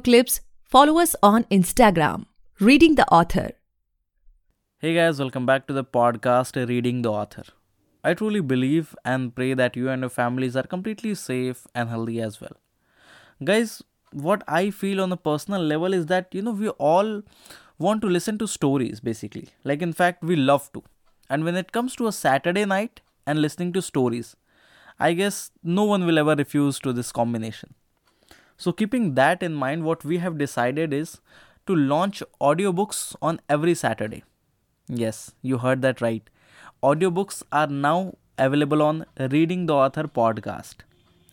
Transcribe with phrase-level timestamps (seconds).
[0.00, 2.26] clips, follow us on Instagram,
[2.60, 3.52] Reading the Author.
[4.78, 7.44] Hey guys, welcome back to the podcast Reading the Author.
[8.04, 12.20] I truly believe and pray that you and your families are completely safe and healthy
[12.20, 12.56] as well.
[13.42, 13.82] Guys,
[14.12, 17.22] what I feel on a personal level is that you know we all
[17.78, 19.48] want to listen to stories basically.
[19.64, 20.82] Like in fact we love to.
[21.28, 24.36] And when it comes to a Saturday night and listening to stories,
[24.98, 27.74] I guess no one will ever refuse to this combination.
[28.56, 31.20] So keeping that in mind what we have decided is
[31.66, 34.24] to launch audiobooks on every Saturday.
[34.88, 36.28] Yes, you heard that right.
[36.82, 40.76] Audiobooks are now available on Reading the Author podcast.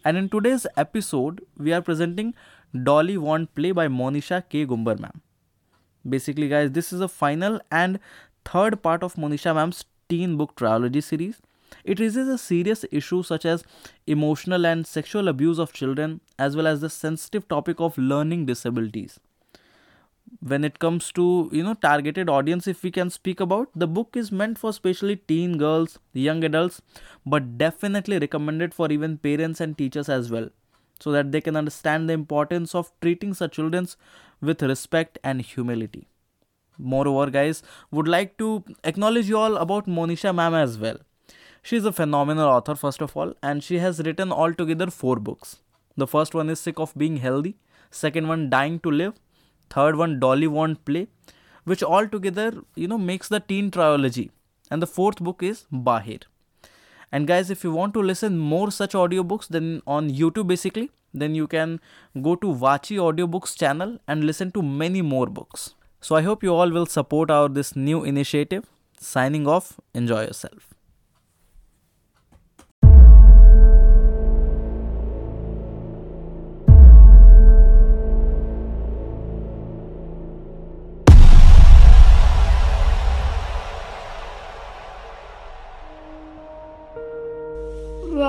[0.04, 2.34] And in today's episode, we are presenting
[2.84, 4.66] Dolly Won't Play by Monisha K.
[4.66, 5.22] Gumber ma'am.
[6.08, 8.00] Basically, guys, this is a final and
[8.44, 11.40] third part of Monisha ma'am's teen book trilogy series.
[11.84, 13.64] It raises a serious issue such as
[14.08, 19.20] emotional and sexual abuse of children, as well as the sensitive topic of learning disabilities.
[20.40, 24.16] When it comes to you know targeted audience if we can speak about the book
[24.16, 26.82] is meant for especially teen girls young adults
[27.26, 30.50] but definitely recommended for even parents and teachers as well
[31.00, 33.88] so that they can understand the importance of treating such children
[34.42, 36.08] with respect and humility.
[36.78, 40.98] Moreover guys would like to acknowledge you all about monisha ma'am as well
[41.64, 45.60] she is a phenomenal author first of all and she has written altogether four books.
[45.96, 47.56] The first one is sick of being healthy
[47.90, 49.14] second one dying to live
[49.70, 51.08] third one dolly Won't play
[51.64, 54.30] which altogether you know makes the teen trilogy.
[54.70, 56.22] And the fourth book is bahir
[57.12, 61.36] and guys if you want to listen more such audiobooks then on youtube basically then
[61.36, 61.80] you can
[62.28, 65.76] go to vachi audiobooks channel and listen to many more books.
[66.02, 68.70] So i hope you all will support our this new initiative.
[69.00, 69.80] Signing off.
[69.94, 70.73] Enjoy yourself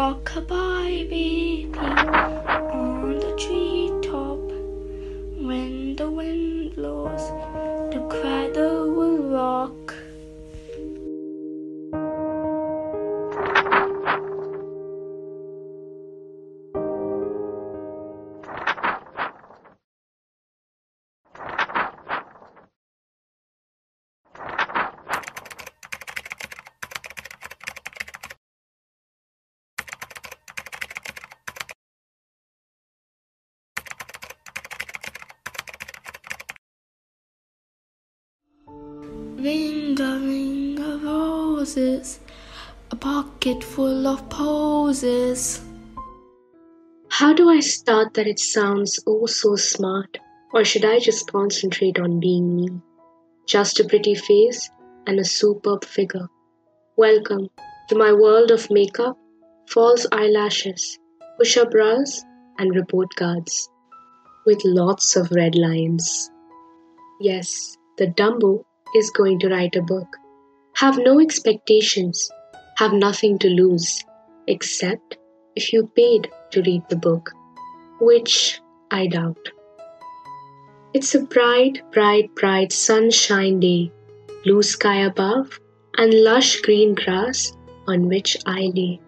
[0.05, 4.39] Rockabye baby on the treetop.
[5.49, 7.23] When the wind blows,
[41.65, 42.21] roses,
[42.91, 45.63] a pocket full of poses.
[47.09, 50.19] How do I start that it sounds oh so smart?
[50.53, 52.69] Or should I just concentrate on being me?
[53.47, 54.71] Just a pretty face
[55.07, 56.29] and a superb figure.
[56.99, 57.49] Welcome
[57.89, 59.17] to my world of makeup,
[59.67, 60.99] false eyelashes,
[61.39, 62.23] push up bras,
[62.59, 63.71] and report cards.
[64.45, 66.31] With lots of red lines.
[67.21, 68.65] Yes, the Dumbo
[68.95, 70.24] is going to write a book.
[70.79, 72.29] Have no expectations,
[72.79, 74.03] have nothing to lose,
[74.49, 75.19] except
[75.55, 77.31] if you paid to read the book,
[78.01, 79.39] which I doubt.
[80.93, 83.93] It's a bright, bright, bright sunshine day,
[84.43, 85.61] blue sky above,
[85.97, 89.01] and lush green grass on which I lay.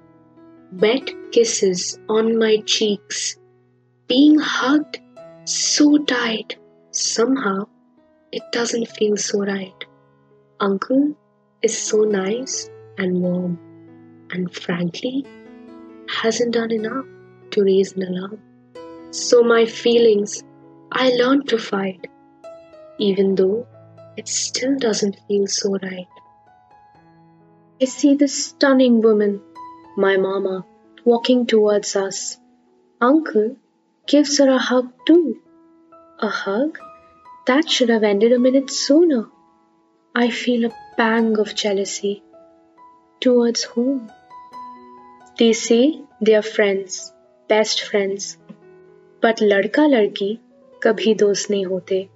[0.72, 3.38] Wet kisses on my cheeks,
[4.06, 5.00] being hugged
[5.44, 6.56] so tight,
[6.92, 7.66] somehow
[8.30, 9.84] it doesn't feel so right.
[10.60, 11.16] Uncle
[11.62, 13.58] is so nice and warm,
[14.30, 15.24] and frankly,
[16.08, 17.06] hasn't done enough
[17.50, 18.40] to raise an alarm.
[19.10, 20.42] So, my feelings,
[20.92, 22.06] I learned to fight,
[22.98, 23.66] even though
[24.16, 26.08] it still doesn't feel so right.
[27.80, 29.42] I see this stunning woman,
[29.96, 30.64] my mama,
[31.04, 32.38] walking towards us.
[33.00, 33.56] Uncle
[34.06, 35.40] gives her a hug too.
[36.18, 36.78] A hug
[37.46, 39.26] that should have ended a minute sooner.
[40.14, 42.22] I feel a pang of jealousy.
[43.20, 44.10] Towards whom?
[45.38, 47.12] They say they are friends,
[47.48, 48.38] best friends.
[49.20, 50.28] But ladka ladki
[50.80, 52.08] kabhi dost nahi hote.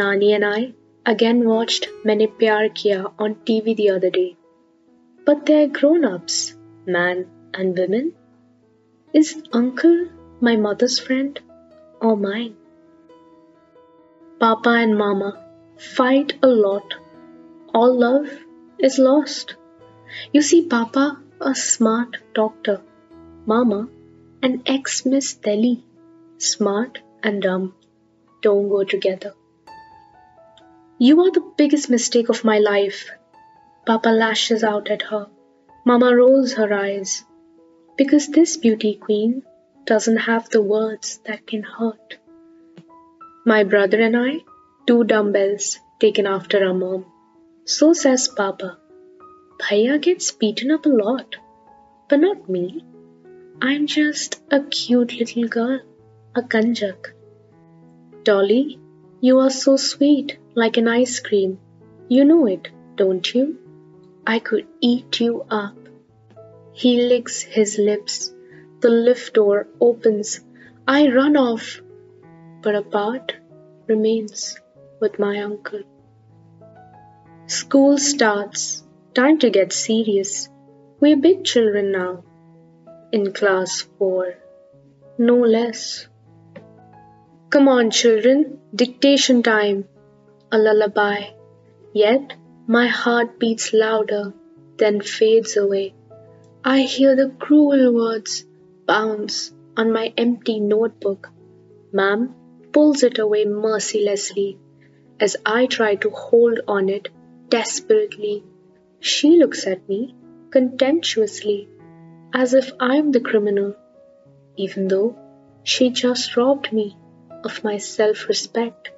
[0.00, 0.72] Nani and I
[1.06, 4.36] again watched Maine Pyar Kiya on TV the other day.
[5.24, 6.54] But they're grown ups,
[6.86, 8.12] man and women.
[9.12, 10.08] Is uncle
[10.40, 11.38] my mother's friend
[12.00, 12.56] or mine?
[14.40, 15.30] Papa and Mama
[15.76, 16.94] fight a lot.
[17.72, 18.28] All love
[18.78, 19.54] is lost.
[20.32, 22.80] You see, Papa, a smart doctor.
[23.46, 23.88] Mama,
[24.42, 25.84] an ex Miss Delhi,
[26.38, 27.74] smart and dumb.
[28.42, 29.34] don't go together.
[30.98, 33.10] You are the biggest mistake of my life.
[33.86, 35.28] Papa lashes out at her.
[35.84, 37.24] Mama rolls her eyes.
[37.96, 39.42] Because this beauty queen
[39.84, 42.18] doesn't have the words that can hurt.
[43.46, 44.40] My brother and I,
[44.86, 47.06] two dumbbells taken after our mom.
[47.72, 48.68] So says Papa.
[49.58, 51.36] Bhaiya gets beaten up a lot,
[52.08, 52.84] but not me.
[53.62, 55.78] I'm just a cute little girl,
[56.34, 57.12] a kanjak.
[58.24, 58.80] Dolly,
[59.20, 61.60] you are so sweet, like an ice cream.
[62.08, 63.44] You know it, don't you?
[64.26, 65.78] I could eat you up.
[66.72, 68.34] He licks his lips.
[68.80, 70.40] The lift door opens.
[70.88, 71.80] I run off,
[72.62, 73.36] but a part
[73.86, 74.58] remains
[75.00, 75.82] with my uncle.
[77.50, 78.84] School starts.
[79.12, 80.48] Time to get serious.
[81.00, 82.22] We're big children now.
[83.10, 84.34] In class 4.
[85.18, 86.06] No less.
[87.48, 88.60] Come on, children.
[88.72, 89.86] Dictation time.
[90.52, 91.30] A lullaby.
[91.92, 92.34] Yet
[92.68, 94.32] my heart beats louder,
[94.76, 95.94] then fades away.
[96.62, 98.44] I hear the cruel words
[98.86, 101.30] bounce on my empty notebook.
[101.92, 102.32] Ma'am
[102.70, 104.56] pulls it away mercilessly
[105.18, 107.08] as I try to hold on it
[107.50, 108.44] desperately.
[109.00, 110.14] She looks at me
[110.50, 111.68] contemptuously
[112.32, 113.74] as if I'm the criminal,
[114.56, 115.18] even though
[115.62, 116.96] she just robbed me
[117.44, 118.90] of my self respect,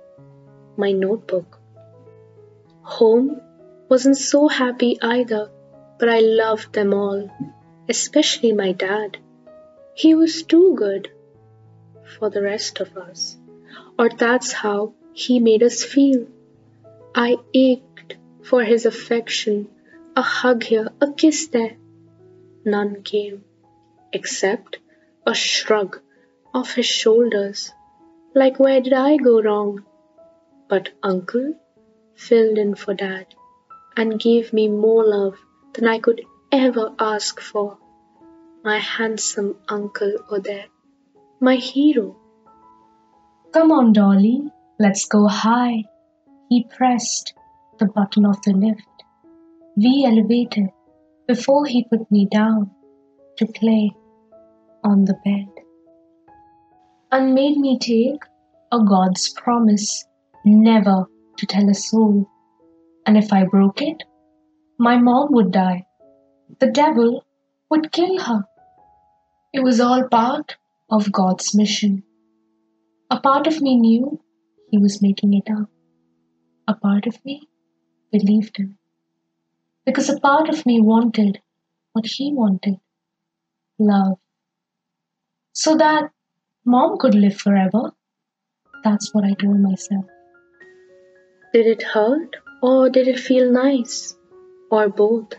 [0.77, 1.59] my notebook.
[2.83, 3.41] Home
[3.89, 5.51] wasn't so happy either,
[5.99, 7.31] but I loved them all,
[7.89, 9.19] especially my dad.
[9.95, 11.11] He was too good
[12.19, 13.37] for the rest of us,
[13.99, 16.27] or that's how he made us feel.
[17.15, 17.92] I ached
[18.43, 19.69] for his affection,
[20.17, 21.77] a hug here, a kiss there.
[22.65, 23.44] None came,
[24.12, 24.79] except
[25.27, 26.00] a shrug
[26.55, 27.73] of his shoulders,
[28.35, 29.85] like where did I go wrong?
[30.69, 31.55] But uncle
[32.15, 33.27] filled in for dad
[33.97, 35.39] and gave me more love
[35.75, 37.79] than I could ever ask for.
[38.65, 40.65] My handsome uncle Uday,
[41.41, 42.17] my hero.
[43.53, 45.85] Come on, Dolly, let's go high.
[46.49, 47.35] He pressed
[47.82, 49.02] the button of the lift.
[49.76, 50.69] We elevated
[51.26, 52.70] before he put me down
[53.38, 53.90] to play
[54.84, 55.49] on the bed
[57.11, 58.23] and made me take
[58.70, 60.05] a God's promise
[60.44, 61.06] never
[61.38, 62.29] to tell a soul.
[63.05, 64.05] And if I broke it,
[64.79, 65.87] my mom would die.
[66.61, 67.25] The devil
[67.69, 68.44] would kill her.
[69.52, 70.56] It was all part
[70.88, 72.05] of God's mission.
[73.11, 74.20] A part of me knew
[74.70, 75.69] he was making it up.
[76.69, 77.49] A part of me
[78.12, 78.79] believed him.
[79.85, 81.41] Because a part of me wanted
[81.93, 82.79] what he wanted
[83.79, 84.19] love.
[85.53, 86.11] So that
[86.64, 87.93] mom could live forever.
[88.85, 90.05] That's what I told myself.
[91.53, 94.15] Did it hurt or did it feel nice?
[94.70, 95.35] Or both?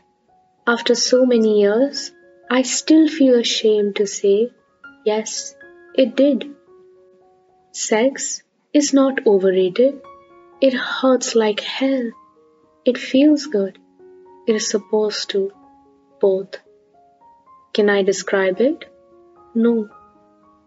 [0.67, 2.11] After so many years,
[2.49, 4.51] I still feel ashamed to say,
[5.05, 5.55] yes,
[5.95, 6.53] it did.
[7.71, 8.43] Sex
[8.73, 9.99] is not overrated.
[10.61, 12.11] It hurts like hell.
[12.85, 13.77] It feels good.
[14.45, 15.51] It is supposed to.
[16.19, 16.57] Both.
[17.73, 18.83] Can I describe it?
[19.55, 19.89] No.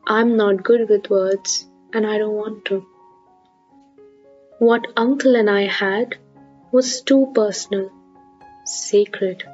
[0.06, 2.86] I'm not good with words and I don't want to.
[4.58, 6.16] What uncle and I had
[6.72, 7.90] was too personal,
[8.64, 9.44] sacred,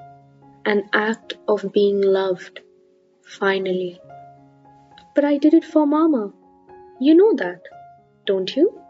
[0.65, 2.61] an act of being loved,
[3.27, 4.01] finally.
[5.17, 6.33] But I did it for Mama.
[7.01, 7.63] You know that,
[8.25, 8.81] don't you?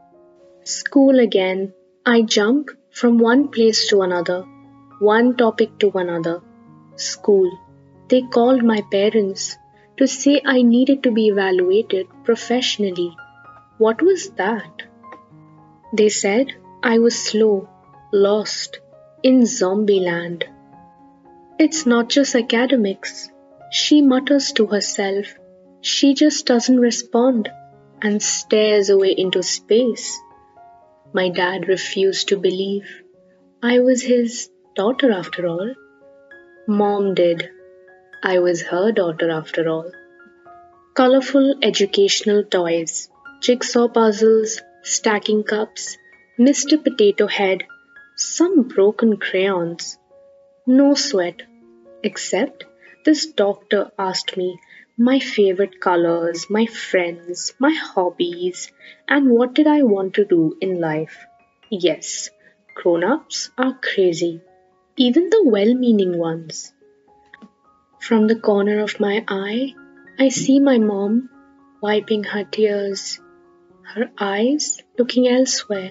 [0.64, 1.72] School again.
[2.04, 4.44] I jump from one place to another,
[4.98, 6.42] one topic to another.
[6.96, 7.50] School.
[8.08, 9.56] They called my parents
[9.96, 13.16] to say I needed to be evaluated professionally.
[13.78, 14.82] What was that?
[15.92, 17.68] They said I was slow,
[18.12, 18.80] lost,
[19.22, 20.44] in zombie land.
[21.58, 23.30] It's not just academics.
[23.70, 25.26] She mutters to herself.
[25.80, 27.48] She just doesn't respond
[28.02, 30.20] and stares away into space.
[31.14, 32.86] My dad refused to believe.
[33.62, 35.74] I was his daughter after all.
[36.66, 37.50] Mom did.
[38.22, 39.92] I was her daughter after all.
[40.94, 45.98] Colorful educational toys, jigsaw puzzles, stacking cups,
[46.38, 46.82] Mr.
[46.82, 47.64] Potato Head,
[48.16, 49.98] some broken crayons.
[50.66, 51.42] No sweat,
[52.02, 52.64] except
[53.04, 54.58] this doctor asked me
[54.96, 58.70] my favorite colors, my friends, my hobbies,
[59.08, 61.26] and what did I want to do in life.
[61.70, 62.30] Yes,
[62.74, 64.40] grown ups are crazy,
[64.96, 66.72] even the well meaning ones.
[68.00, 69.74] From the corner of my eye,
[70.18, 71.30] I see my mom
[71.80, 73.20] wiping her tears
[73.94, 75.90] her eyes looking elsewhere.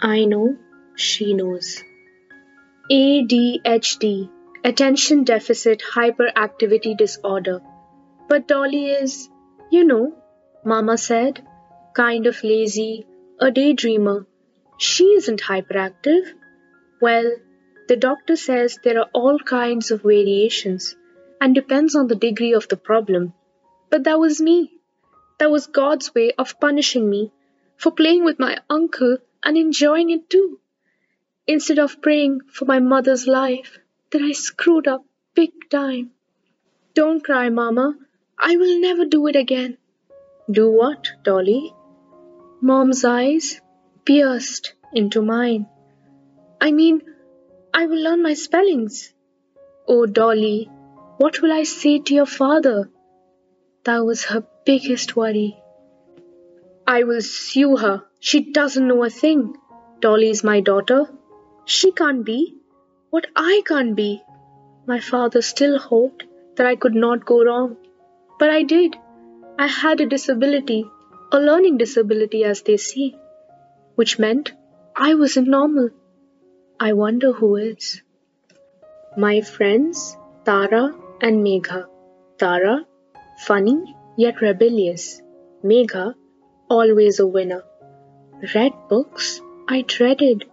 [0.00, 0.56] I know,
[0.94, 1.82] she knows.
[2.90, 4.30] ADHD,
[4.64, 7.60] Attention Deficit Hyperactivity Disorder.
[8.28, 9.28] But Dolly is,
[9.70, 10.14] you know,
[10.64, 11.46] Mama said,
[11.94, 13.06] kind of lazy,
[13.40, 14.26] a daydreamer.
[14.76, 16.32] She isn't hyperactive.
[17.00, 17.36] Well,
[17.88, 20.94] the doctor says there are all kinds of variations
[21.40, 23.32] and depends on the degree of the problem.
[23.88, 24.78] But that was me.
[25.38, 27.32] That was God's way of punishing me
[27.76, 30.60] for playing with my uncle and enjoying it too.
[31.46, 33.78] Instead of praying for my mother's life,
[34.10, 35.04] that I screwed up
[35.34, 36.10] big time.
[36.92, 37.94] Don't cry, Mama.
[38.40, 39.78] I will never do it again.
[40.50, 41.74] Do what, Dolly?
[42.60, 43.60] Mom's eyes
[44.04, 45.66] pierced into mine.
[46.60, 47.02] I mean,
[47.74, 49.12] I will learn my spellings.
[49.86, 50.70] Oh, Dolly,
[51.18, 52.90] what will I say to your father?
[53.84, 55.58] That was her biggest worry.
[56.86, 58.04] I will sue her.
[58.20, 59.56] She doesn't know a thing.
[60.00, 61.06] Dolly's my daughter.
[61.64, 62.54] She can't be
[63.10, 64.22] what I can't be.
[64.86, 66.24] My father still hoped
[66.56, 67.76] that I could not go wrong.
[68.38, 68.96] But I did.
[69.58, 70.84] I had a disability,
[71.32, 73.14] a learning disability as they say,
[73.96, 74.52] which meant
[74.94, 75.90] I wasn't normal.
[76.78, 78.02] I wonder who is.
[79.16, 81.86] My friends, Tara and Megha.
[82.38, 82.86] Tara,
[83.46, 85.22] funny yet rebellious.
[85.64, 86.14] Megha,
[86.68, 87.62] always a winner.
[88.54, 90.44] Read books I dreaded.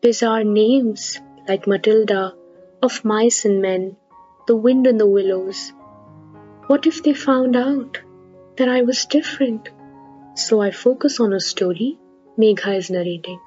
[0.00, 2.34] Bizarre names like Matilda,
[2.82, 3.96] of mice and men,
[4.46, 5.72] the wind in the willows.
[6.68, 7.98] What if they found out
[8.58, 9.70] that I was different?
[10.34, 11.98] So I focus on a story
[12.38, 13.40] Megha is narrating.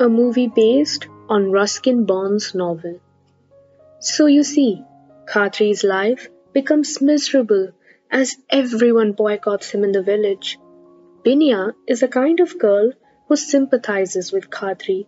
[0.00, 2.98] A movie based on Ruskin Bond's novel.
[4.00, 4.82] So you see,
[5.32, 7.70] Khatri's life becomes miserable
[8.10, 10.58] as everyone boycotts him in the village.
[11.24, 12.90] Binya is a kind of girl
[13.28, 15.06] who sympathizes with Khatri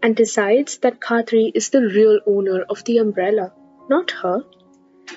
[0.00, 3.52] and decides that Khatri is the real owner of the umbrella,
[3.88, 4.44] not her.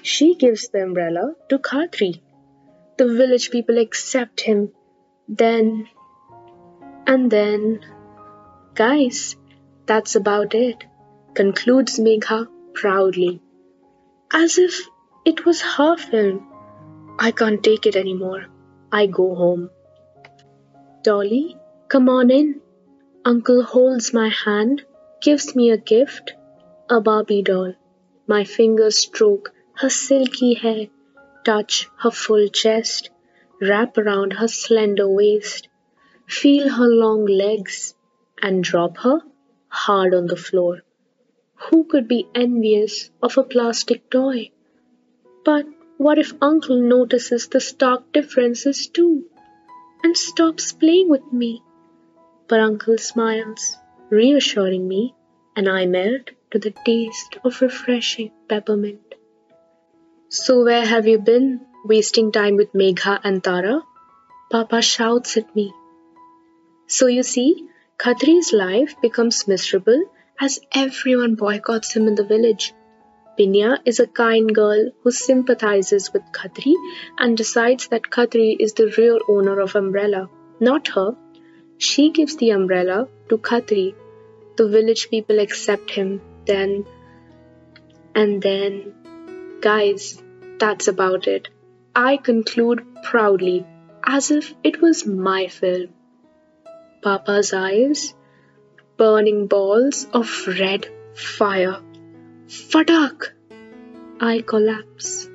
[0.02, 2.22] She gives the umbrella to Khatri.
[2.98, 4.72] The village people accept him.
[5.28, 5.88] Then,
[7.08, 7.80] and then,
[8.74, 9.36] guys,
[9.86, 10.84] that's about it,
[11.34, 13.42] concludes Megha proudly.
[14.32, 14.88] As if
[15.26, 16.48] it was her film.
[17.18, 18.46] I can't take it anymore.
[18.92, 19.70] I go home.
[21.04, 22.62] Dolly, come on in.
[23.24, 24.84] Uncle holds my hand,
[25.22, 26.34] gives me a gift,
[26.90, 27.74] a Barbie doll.
[28.28, 30.88] My fingers stroke her silky hair,
[31.44, 33.10] touch her full chest,
[33.62, 35.68] wrap around her slender waist,
[36.28, 37.94] feel her long legs,
[38.42, 39.20] and drop her
[39.68, 40.82] hard on the floor.
[41.68, 44.52] Who could be envious of a plastic toy?
[45.44, 45.66] But
[45.98, 49.26] what if Uncle notices the stark differences too
[50.04, 51.62] and stops playing with me?
[52.48, 53.78] But Uncle smiles,
[54.10, 55.16] reassuring me,
[55.56, 59.05] and I melt to the taste of refreshing peppermint.
[60.38, 63.84] So, where have you been, wasting time with Megha and Tara?
[64.52, 65.72] Papa shouts at me.
[66.88, 70.02] So, you see, Khatri's life becomes miserable
[70.38, 72.74] as everyone boycotts him in the village.
[73.40, 76.74] Binya is a kind girl who sympathizes with Khatri
[77.18, 81.16] and decides that Khatri is the real owner of Umbrella, not her.
[81.78, 83.96] She gives the umbrella to Khatri.
[84.58, 86.22] The village people accept him.
[86.46, 86.86] Then,
[88.14, 88.94] and then,
[89.62, 90.22] guys,
[90.60, 91.50] that's about it.
[91.96, 93.66] I conclude proudly,
[94.04, 95.90] as if it was my film.
[97.02, 98.14] Papa's eyes,
[98.98, 101.78] burning balls of red fire.
[102.48, 103.32] Fadak!
[104.20, 105.30] I collapse.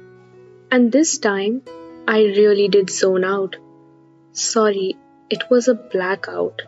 [0.71, 1.63] And this time,
[2.07, 3.57] I really did zone out.
[4.33, 4.97] Sorry,
[5.29, 6.63] it was a blackout.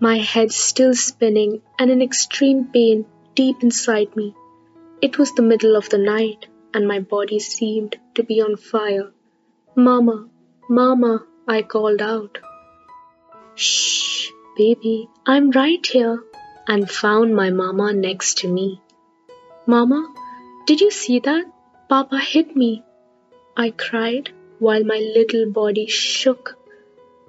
[0.00, 4.34] My head still spinning and in extreme pain deep inside me.
[5.00, 9.12] It was the middle of the night and my body seemed to be on fire.
[9.74, 10.28] Mama,
[10.68, 12.38] Mama, I called out.
[13.54, 16.22] Shh, baby, I'm right here,
[16.66, 18.80] and found my mama next to me.
[19.66, 20.14] Mama,
[20.66, 21.44] did you see that?
[21.88, 22.84] Papa hit me.
[23.56, 26.56] I cried while my little body shook,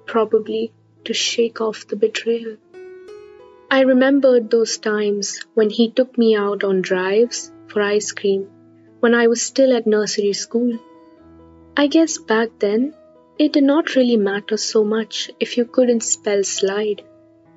[0.06, 0.72] probably
[1.04, 2.56] to shake off the betrayal.
[3.70, 8.48] I remembered those times when he took me out on drives for ice cream
[9.04, 10.78] when I was still at nursery school.
[11.76, 12.94] I guess back then
[13.38, 17.02] it did not really matter so much if you couldn't spell slide,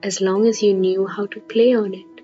[0.03, 2.21] as long as you knew how to play on it.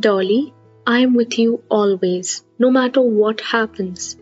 [0.00, 0.54] Dolly,
[0.86, 4.16] I am with you always, no matter what happens.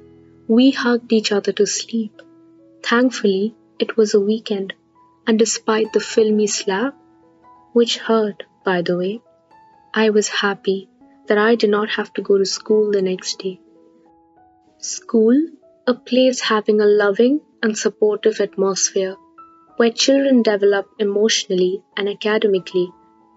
[0.48, 2.22] We hugged each other to sleep.
[2.82, 4.74] Thankfully, it was a weekend.
[5.26, 6.94] and despite the filmy slap,
[7.78, 9.14] which hurt, by the way,
[10.04, 10.78] I was happy
[11.28, 13.60] that I did not have to go to school the next day.
[14.82, 15.38] School,
[15.86, 19.14] a place having a loving and supportive atmosphere,
[19.76, 22.90] where children develop emotionally and academically,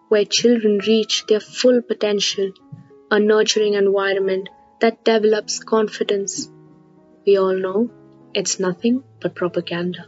[0.08, 2.54] where children reach their full potential,
[3.12, 4.48] a nurturing environment
[4.80, 6.50] that develops confidence.
[7.26, 7.90] We all know
[8.34, 10.06] it's nothing but propaganda.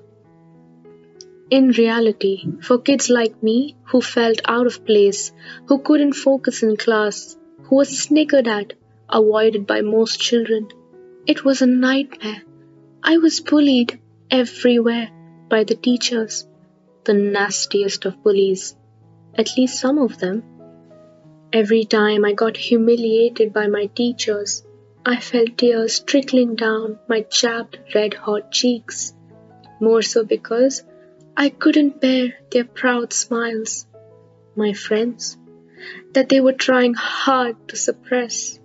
[1.49, 5.33] In reality, for kids like me who felt out of place,
[5.65, 8.71] who couldn't focus in class, who was snickered at,
[9.09, 10.69] avoided by most children,
[11.27, 12.43] it was a nightmare.
[13.03, 15.09] I was bullied everywhere
[15.49, 16.47] by the teachers,
[17.03, 18.75] the nastiest of bullies,
[19.33, 20.43] at least some of them.
[21.51, 24.63] Every time I got humiliated by my teachers,
[25.05, 29.13] I felt tears trickling down my chapped red hot cheeks.
[29.79, 30.83] More so because
[31.35, 33.87] I couldn't bear their proud smiles,
[34.55, 35.37] my friends,
[36.13, 38.59] that they were trying hard to suppress.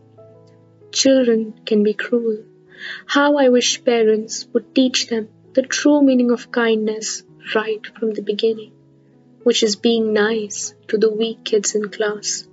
[0.92, 2.44] Children can be cruel.
[3.06, 7.22] How I wish parents would teach them the true meaning of kindness
[7.54, 8.72] right from the beginning,
[9.42, 12.46] which is being nice to the weak kids in class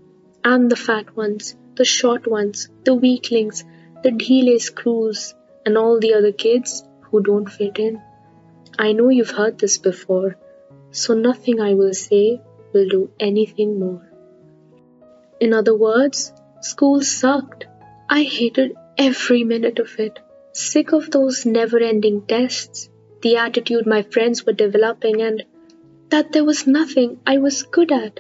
[0.43, 3.63] and the fat ones, the short ones, the weaklings,
[4.03, 8.01] the dhile screws, and all the other kids who don't fit in.
[8.79, 10.37] I know you've heard this before,
[10.91, 12.41] so nothing I will say
[12.73, 14.09] will do anything more.
[15.39, 16.31] In other words,
[16.61, 17.67] school sucked.
[18.09, 20.19] I hated every minute of it.
[20.53, 22.89] Sick of those never ending tests,
[23.21, 25.43] the attitude my friends were developing, and
[26.09, 28.19] that there was nothing I was good at.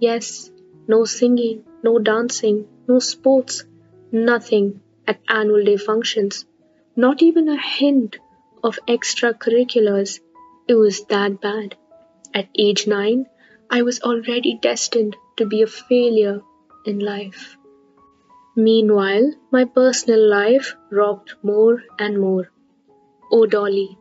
[0.00, 0.50] Yes,
[0.86, 3.64] no singing, no dancing, no sports,
[4.10, 6.46] nothing at annual day functions,
[6.96, 8.16] not even a hint
[8.64, 10.20] of extracurriculars.
[10.66, 11.76] It was that bad.
[12.34, 13.26] At age 9,
[13.70, 16.40] I was already destined to be a failure
[16.86, 17.57] in life.
[18.60, 22.50] Meanwhile, my personal life rocked more and more.
[23.30, 23.96] Oh, Dolly,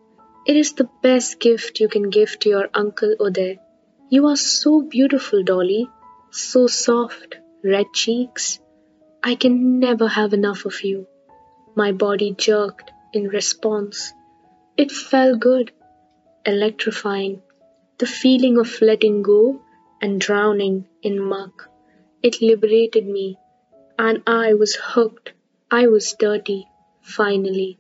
[0.48, 3.60] it is the best gift you can give to your Uncle Uday.
[4.10, 5.88] You are so beautiful, Dolly,
[6.32, 8.58] so soft, red cheeks.
[9.24, 11.06] I can never have enough of you.
[11.76, 14.12] My body jerked in response.
[14.76, 15.72] It felt good,
[16.48, 17.44] electrifying.
[18.00, 19.62] The feeling of letting go
[20.02, 21.70] and drowning in muck.
[22.24, 23.38] It liberated me,
[23.98, 25.34] and I was hooked.
[25.72, 26.68] I was dirty,
[27.02, 27.80] finally.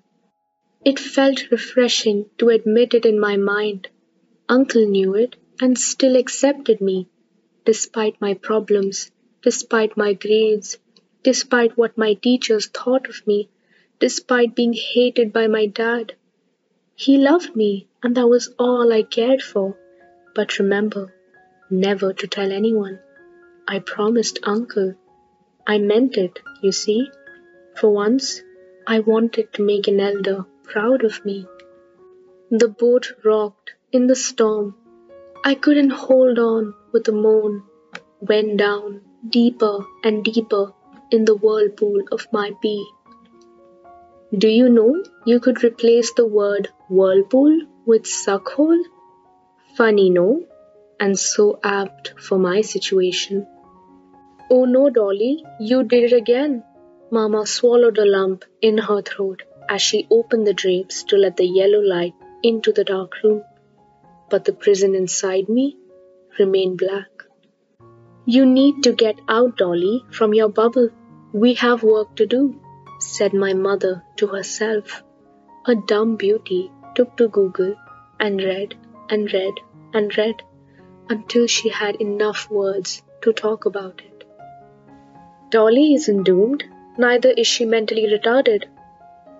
[0.84, 3.88] It felt refreshing to admit it in my mind.
[4.50, 7.08] Uncle knew it and still accepted me,
[7.66, 10.78] despite my problems, despite my grades,
[11.24, 13.50] despite what my teachers thought of me,
[14.00, 16.14] despite being hated by my dad.
[16.96, 19.78] He loved me, and that was all I cared for.
[20.34, 21.14] But remember,
[21.70, 23.00] never to tell anyone.
[23.68, 24.96] I promised Uncle.
[25.70, 27.10] I meant it, you see.
[27.76, 28.42] For once,
[28.88, 31.46] I wanted to make an elder proud of me.
[32.50, 34.76] The boat rocked in the storm.
[35.44, 37.64] I couldn't hold on with a moan,
[38.22, 40.74] went down deeper and deeper
[41.12, 42.88] in the whirlpool of my pee.
[44.38, 48.84] Do you know you could replace the word whirlpool with suckhole?
[49.76, 50.46] Funny, no?
[50.98, 53.46] And so apt for my situation.
[54.50, 56.64] Oh no, Dolly, you did it again.
[57.12, 61.46] Mamma swallowed a lump in her throat as she opened the drapes to let the
[61.46, 63.44] yellow light into the dark room.
[64.30, 65.78] But the prison inside me
[66.40, 67.10] remained black.
[68.26, 70.90] You need to get out, Dolly, from your bubble.
[71.34, 72.60] We have work to do
[73.00, 75.04] said my mother to herself.
[75.66, 77.76] A dumb beauty took to Google
[78.20, 78.76] and read
[79.10, 79.54] and read
[79.94, 80.42] and read
[81.10, 84.17] until she had enough words to talk about it.
[85.50, 86.66] Dolly isn't doomed,
[86.98, 88.66] neither is she mentally retarded.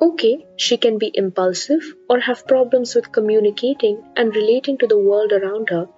[0.02, 5.34] Okay, she can be impulsive or have problems with communicating and relating to the world
[5.34, 5.90] around her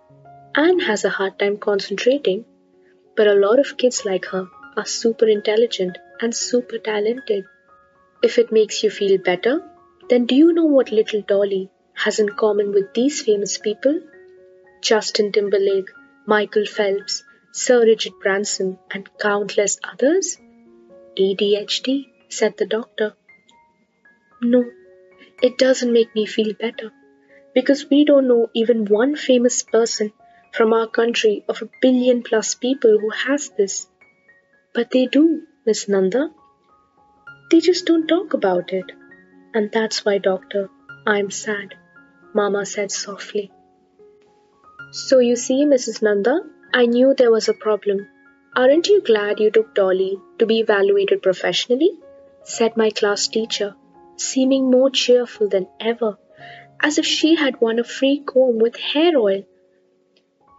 [0.56, 2.46] and has a hard time concentrating,
[3.16, 7.46] but a lot of kids like her are super intelligent and super talented.
[8.24, 9.62] If it makes you feel better,
[10.10, 14.00] then do you know what little Dolly has in common with these famous people?
[14.82, 15.90] Justin Timberlake,
[16.26, 20.38] Michael Phelps, Sir Richard Branson, and countless others?
[21.18, 23.16] ADHD, said the doctor.
[24.42, 24.64] No,
[25.42, 26.92] it doesn't make me feel better
[27.54, 30.14] because we don't know even one famous person
[30.54, 33.88] from our country of a billion plus people who has this.
[34.74, 36.30] But they do, Miss Nanda.
[37.50, 38.86] They just don't talk about it.
[39.54, 40.70] And that's why, doctor,
[41.08, 41.74] I'm sad,
[42.34, 43.52] Mama said softly.
[44.92, 46.02] So you see, Mrs.
[46.02, 46.42] Nanda,
[46.74, 48.08] I knew there was a problem.
[48.56, 51.98] Aren't you glad you took Dolly to be evaluated professionally?
[52.44, 53.76] said my class teacher,
[54.18, 56.18] seeming more cheerful than ever,
[56.80, 59.44] as if she had won a free comb with hair oil.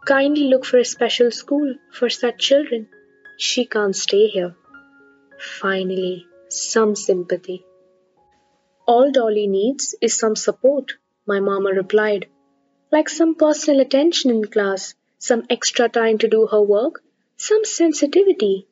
[0.05, 2.89] Kindly look for a special school for such children.
[3.39, 4.57] She can't stay here.
[5.39, 7.65] Finally, some sympathy.
[8.87, 10.97] All Dolly needs is some support,
[11.27, 12.27] my mamma replied.
[12.91, 17.03] Like some personal attention in class, some extra time to do her work,
[17.37, 18.67] some sensitivity.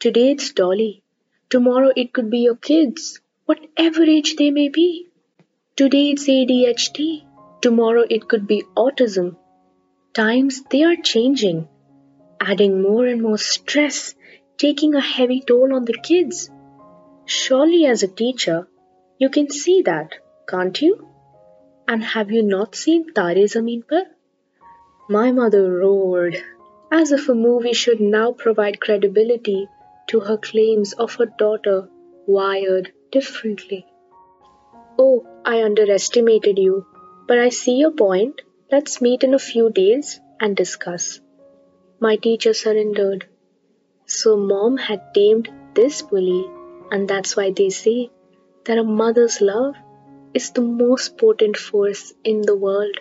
[0.00, 1.04] Today it's Dolly.
[1.48, 5.06] Tomorrow it could be your kids, whatever age they may be.
[5.76, 7.24] Today it's ADHD.
[7.62, 9.36] Tomorrow it could be autism.
[10.12, 11.68] Times they are changing,
[12.40, 14.16] adding more and more stress,
[14.58, 16.50] taking a heavy toll on the kids.
[17.26, 18.66] Surely, as a teacher,
[19.18, 20.16] you can see that,
[20.48, 21.08] can't you?
[21.86, 24.06] And have you not seen Tare Zameen Par?
[25.08, 26.36] My mother roared,
[26.90, 29.68] as if a movie should now provide credibility
[30.08, 31.88] to her claims of her daughter
[32.26, 33.86] wired differently.
[34.98, 36.86] Oh, I underestimated you,
[37.28, 38.42] but I see your point.
[38.72, 41.20] Let's meet in a few days and discuss.
[42.00, 43.28] My teacher surrendered.
[44.06, 46.50] So, mom had tamed this bully,
[46.90, 48.10] and that's why they say
[48.64, 49.76] that a mother's love
[50.34, 52.96] is the most potent force in the world.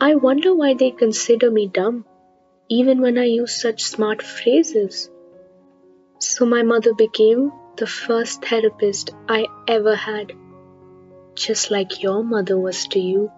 [0.00, 2.04] I wonder why they consider me dumb,
[2.68, 5.10] even when I use such smart phrases.
[6.20, 10.32] So my mother became the first therapist I ever had,
[11.34, 13.32] just like your mother was to you.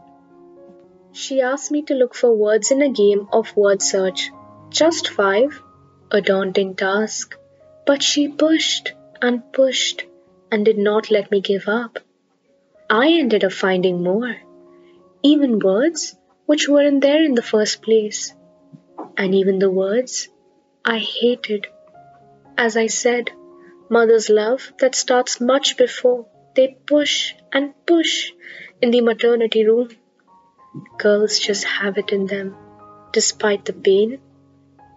[1.12, 4.30] She asked me to look for words in a game of word search.
[4.68, 5.62] Just five,
[6.10, 7.38] a daunting task,
[7.86, 8.92] but she pushed
[9.22, 10.04] and pushed
[10.52, 12.00] and did not let me give up.
[12.90, 14.36] I ended up finding more,
[15.22, 16.16] even words
[16.50, 18.34] which weren't there in the first place,
[19.16, 20.28] and even the words
[20.84, 21.68] I hated.
[22.58, 23.30] As I said,
[23.88, 28.32] mother's love that starts much before they push and push
[28.82, 29.90] in the maternity room.
[30.98, 32.56] Girls just have it in them,
[33.12, 34.18] despite the pain.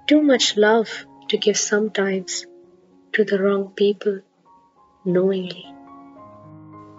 [0.07, 2.47] Too much love to give sometimes
[3.11, 4.21] to the wrong people
[5.05, 5.67] knowingly.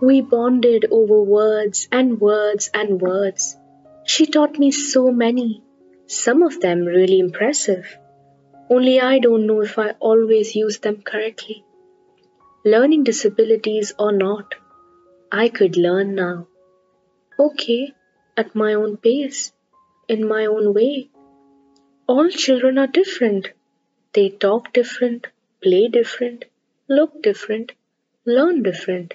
[0.00, 3.56] We bonded over words and words and words.
[4.06, 5.62] She taught me so many,
[6.06, 7.98] some of them really impressive.
[8.68, 11.64] Only I don't know if I always use them correctly.
[12.64, 14.54] Learning disabilities or not,
[15.32, 16.48] I could learn now.
[17.38, 17.94] Okay,
[18.36, 19.52] at my own pace,
[20.06, 21.08] in my own way.
[22.06, 23.50] All children are different.
[24.12, 25.28] They talk different,
[25.62, 26.44] play different,
[26.88, 27.72] look different,
[28.26, 29.14] learn different.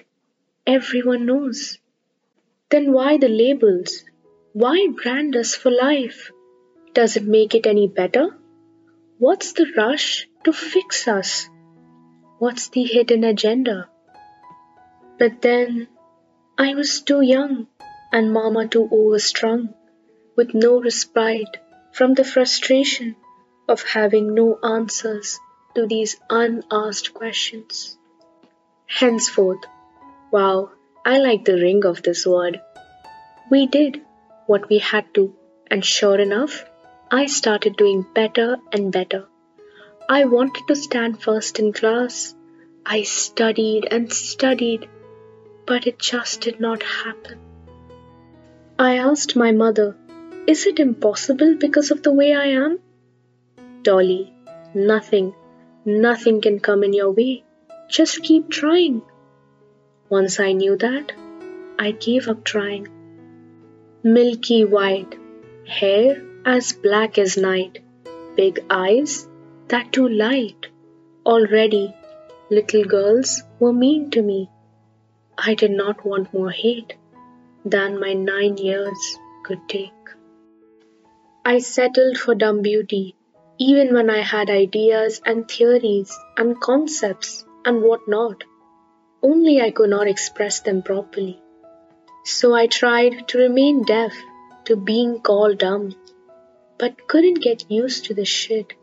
[0.66, 1.78] Everyone knows.
[2.70, 4.04] Then why the labels?
[4.52, 6.32] Why brand us for life?
[6.92, 8.36] Does it make it any better?
[9.18, 11.48] What's the rush to fix us?
[12.38, 13.88] What's the hidden agenda?
[15.20, 15.86] But then
[16.58, 17.68] I was too young
[18.12, 19.72] and Mama too overstrung,
[20.34, 21.58] with no respite
[21.92, 23.14] from the frustration
[23.68, 25.38] of having no answers
[25.76, 27.96] to these unasked questions.
[28.86, 29.64] Henceforth,
[30.32, 30.70] wow,
[31.04, 32.60] I like the ring of this word.
[33.48, 34.02] We did
[34.50, 35.24] what we had to,
[35.70, 36.54] and sure enough,
[37.18, 39.20] I started doing better and better.
[40.08, 42.34] I wanted to stand first in class.
[42.84, 44.88] I studied and studied,
[45.66, 47.38] but it just did not happen.
[48.76, 49.88] I asked my mother,
[50.48, 52.78] Is it impossible because of the way I am?
[53.82, 54.34] Dolly,
[54.74, 55.34] nothing,
[55.84, 57.44] nothing can come in your way.
[57.88, 59.02] Just keep trying.
[60.08, 61.12] Once I knew that,
[61.78, 62.88] I gave up trying.
[64.02, 65.14] Milky white,
[65.66, 67.80] hair as black as night,
[68.34, 69.28] big eyes
[69.68, 70.68] that too light.
[71.26, 71.94] Already,
[72.50, 74.48] little girls were mean to me.
[75.36, 76.94] I did not want more hate
[77.66, 79.92] than my nine years could take.
[81.44, 83.16] I settled for dumb beauty,
[83.58, 88.44] even when I had ideas and theories and concepts and what not.
[89.22, 91.42] Only I could not express them properly.
[92.24, 94.14] So I tried to remain deaf
[94.64, 95.94] to being called dumb,
[96.78, 98.74] but couldn't get used to the shit,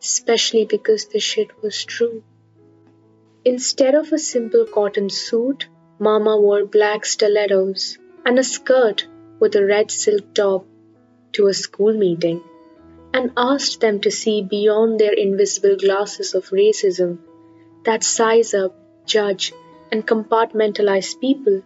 [0.00, 2.22] especially because the shit was true.
[3.44, 5.68] Instead of a simple cotton suit,
[5.98, 9.06] Mama wore black stilettos and a skirt
[9.38, 10.66] with a red silk top
[11.32, 12.42] to a school meeting
[13.12, 17.18] and asked them to see beyond their invisible glasses of racism
[17.84, 18.74] that size up,
[19.06, 19.52] judge,
[19.92, 21.62] and compartmentalize people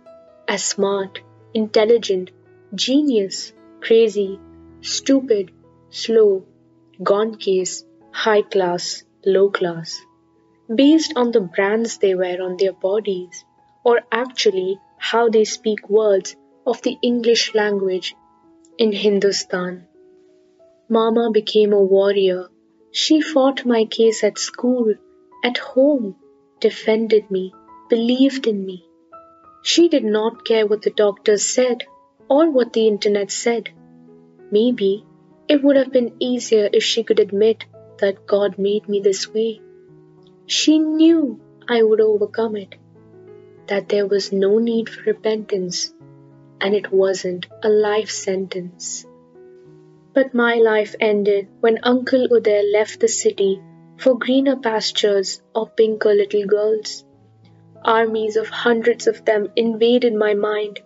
[0.48, 1.20] as smart,
[1.52, 2.30] intelligent,
[2.74, 4.40] genius, crazy,
[4.80, 5.52] stupid,
[5.90, 6.46] slow,
[7.02, 10.00] gone case, high class, low class,
[10.74, 13.44] based on the brands they wear on their bodies,
[13.84, 16.34] or actually how they speak words
[16.66, 18.14] of the English language
[18.78, 19.87] in Hindustan.
[20.88, 22.48] Mama became a warrior.
[22.90, 24.94] She fought my case at school,
[25.44, 26.16] at home,
[26.61, 27.52] defended me,
[27.90, 28.88] believed in me.
[29.62, 31.85] She did not care what the doctors said
[32.29, 33.71] or what the internet said.
[34.51, 35.05] Maybe
[35.49, 37.64] it would have been easier if she could admit
[37.99, 39.61] that God made me this way.
[40.47, 42.77] She knew I would overcome it,
[43.66, 45.92] that there was no need for repentance,
[46.61, 49.07] and it wasn't a life sentence.
[50.14, 53.61] But my life ended when Uncle Uday left the city
[53.99, 57.05] for greener pastures or pinker little girls.
[57.84, 60.80] Armies of hundreds of them invaded my mind.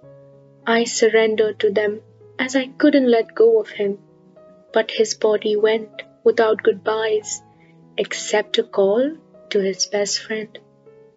[0.66, 2.02] I surrendered to them
[2.38, 3.98] as I couldn't let go of him.
[4.72, 7.42] But his body went without goodbyes,
[7.96, 9.16] except a call
[9.50, 10.59] to his best friend,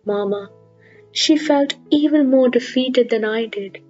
[0.05, 0.49] Mama.
[1.11, 3.81] She felt even more defeated than I did.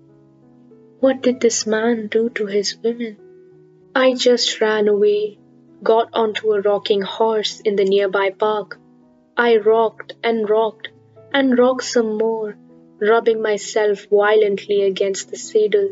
[0.99, 3.17] What did this man do to his women?
[3.93, 5.39] I just ran away,
[5.83, 8.79] got onto a rocking horse in the nearby park.
[9.37, 10.89] I rocked and rocked
[11.35, 12.55] and rocked some more,
[13.01, 15.89] rubbing myself violently against the saddle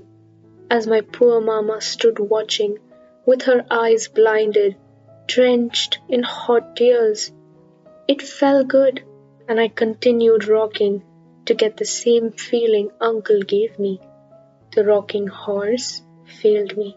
[0.71, 2.77] as my poor mamma stood watching
[3.25, 4.77] with her eyes blinded,
[5.27, 7.33] drenched in hot tears.
[8.07, 9.03] It felt good,
[9.49, 11.03] and I continued rocking
[11.47, 13.99] to get the same feeling Uncle gave me.
[14.73, 16.01] The rocking horse
[16.41, 16.95] failed me,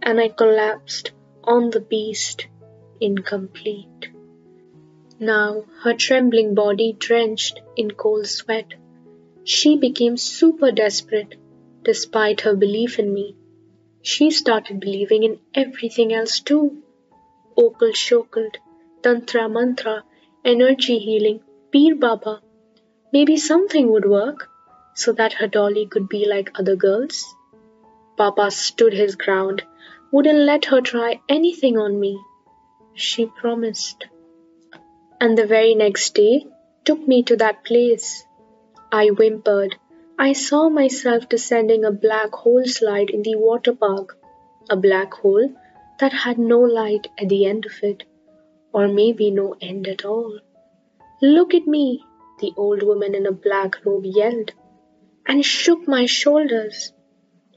[0.00, 1.10] and I collapsed
[1.42, 2.46] on the beast,
[3.00, 4.11] incomplete.
[5.24, 8.74] Now, her trembling body drenched in cold sweat,
[9.44, 11.36] she became super desperate
[11.84, 13.36] despite her belief in me.
[14.02, 16.82] She started believing in everything else too.
[17.56, 18.56] Okal Shokalt,
[19.04, 20.02] Tantra Mantra,
[20.44, 21.38] energy healing,
[21.70, 22.42] Peer Baba.
[23.12, 24.50] Maybe something would work
[24.96, 27.32] so that her dolly could be like other girls.
[28.16, 29.62] Papa stood his ground,
[30.10, 32.18] wouldn't let her try anything on me.
[32.94, 34.06] She promised.
[35.22, 36.46] And the very next day
[36.84, 38.24] took me to that place.
[38.90, 39.76] I whimpered,
[40.18, 44.18] I saw myself descending a black hole slide in the water park,
[44.68, 45.54] a black hole
[46.00, 48.02] that had no light at the end of it,
[48.72, 50.40] or maybe no end at all.
[51.20, 52.04] Look at me,
[52.40, 54.50] the old woman in a black robe yelled,
[55.24, 56.92] and shook my shoulders.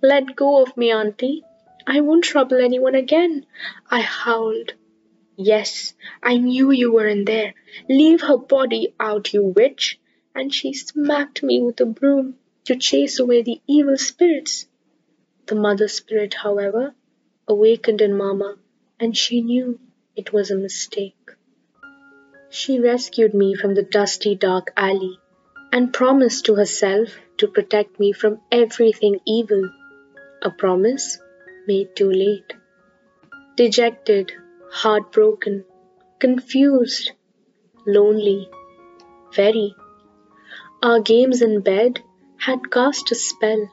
[0.03, 1.43] Let go of me, auntie.
[1.87, 3.47] I won't trouble anyone again,
[3.89, 4.73] I howled.
[5.37, 5.93] Yes,
[6.23, 7.53] I knew you were in there.
[7.89, 9.99] Leave her body out, you witch.
[10.33, 14.67] And she smacked me with a broom to chase away the evil spirits.
[15.45, 16.95] The mother spirit, however,
[17.47, 18.57] awakened in Mama,
[18.99, 19.79] and she knew
[20.15, 21.31] it was a mistake.
[22.49, 25.19] She rescued me from the dusty, dark alley
[25.75, 29.69] and promised to herself to protect me from everything evil.
[30.41, 31.19] A promise
[31.67, 32.53] made too late.
[33.57, 34.31] Dejected,
[34.71, 35.65] heartbroken,
[36.19, 37.11] confused,
[37.85, 38.49] lonely,
[39.33, 39.75] very.
[40.81, 42.01] Our games in bed
[42.37, 43.69] had cast a spell,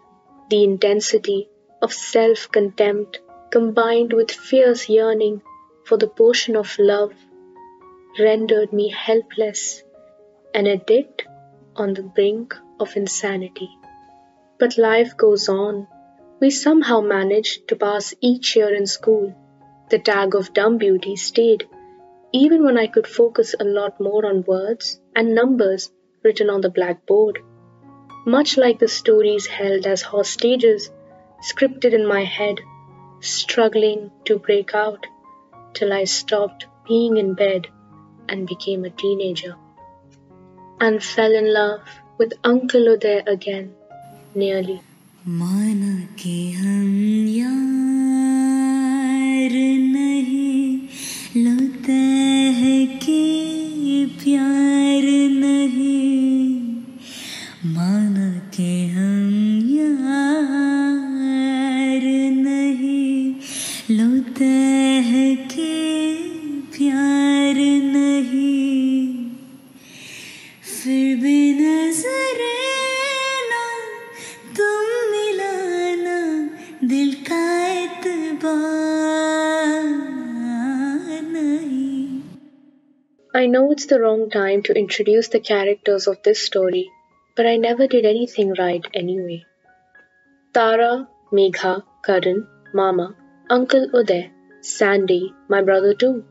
[0.50, 1.48] the intensity
[1.80, 5.42] of self contempt combined with fierce yearning
[5.84, 7.12] for the portion of love
[8.18, 9.82] rendered me helpless,
[10.54, 11.26] an addict
[11.76, 13.70] on the brink of insanity.
[14.58, 15.88] But life goes on.
[16.40, 19.34] We somehow managed to pass each year in school.
[19.92, 21.68] The tag of dumb beauty stayed,
[22.32, 25.90] even when I could focus a lot more on words and numbers
[26.24, 27.40] written on the blackboard
[28.24, 30.90] much like the stories held as hostages,
[31.42, 32.60] scripted in my head,
[33.20, 35.06] struggling to break out
[35.74, 37.66] till I stopped being in bed
[38.28, 39.56] and became a teenager,
[40.80, 41.80] and fell in love
[42.18, 43.74] with Uncle Uday again,
[44.34, 44.80] nearly.
[51.36, 51.92] लगता
[52.58, 55.02] है कि प्यार
[55.40, 56.60] नहीं।
[57.74, 60.02] माना के हम यार
[62.42, 63.34] नहीं।
[63.90, 64.44] लगता
[65.08, 65.74] है कि
[66.78, 67.56] प्यार
[67.92, 69.26] नहीं।
[70.62, 72.54] फिर भी नजरे
[73.50, 73.64] ना
[74.56, 76.50] तुम मिलाना
[76.88, 79.01] दिल का एतबार
[83.34, 86.90] I know it's the wrong time to introduce the characters of this story,
[87.34, 89.46] but I never did anything right anyway.
[90.52, 93.16] Tara, Megha, Karan, Mama
[93.48, 96.24] Uncle Uday, Sandy, my brother too,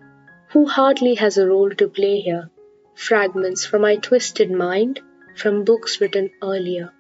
[0.50, 2.52] who hardly has a role to play here,
[2.94, 5.00] fragments from my twisted mind
[5.36, 6.94] from books written earlier.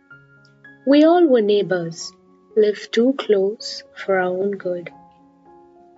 [0.88, 2.12] We all were neighbors,
[2.58, 4.90] lived too close for our own good.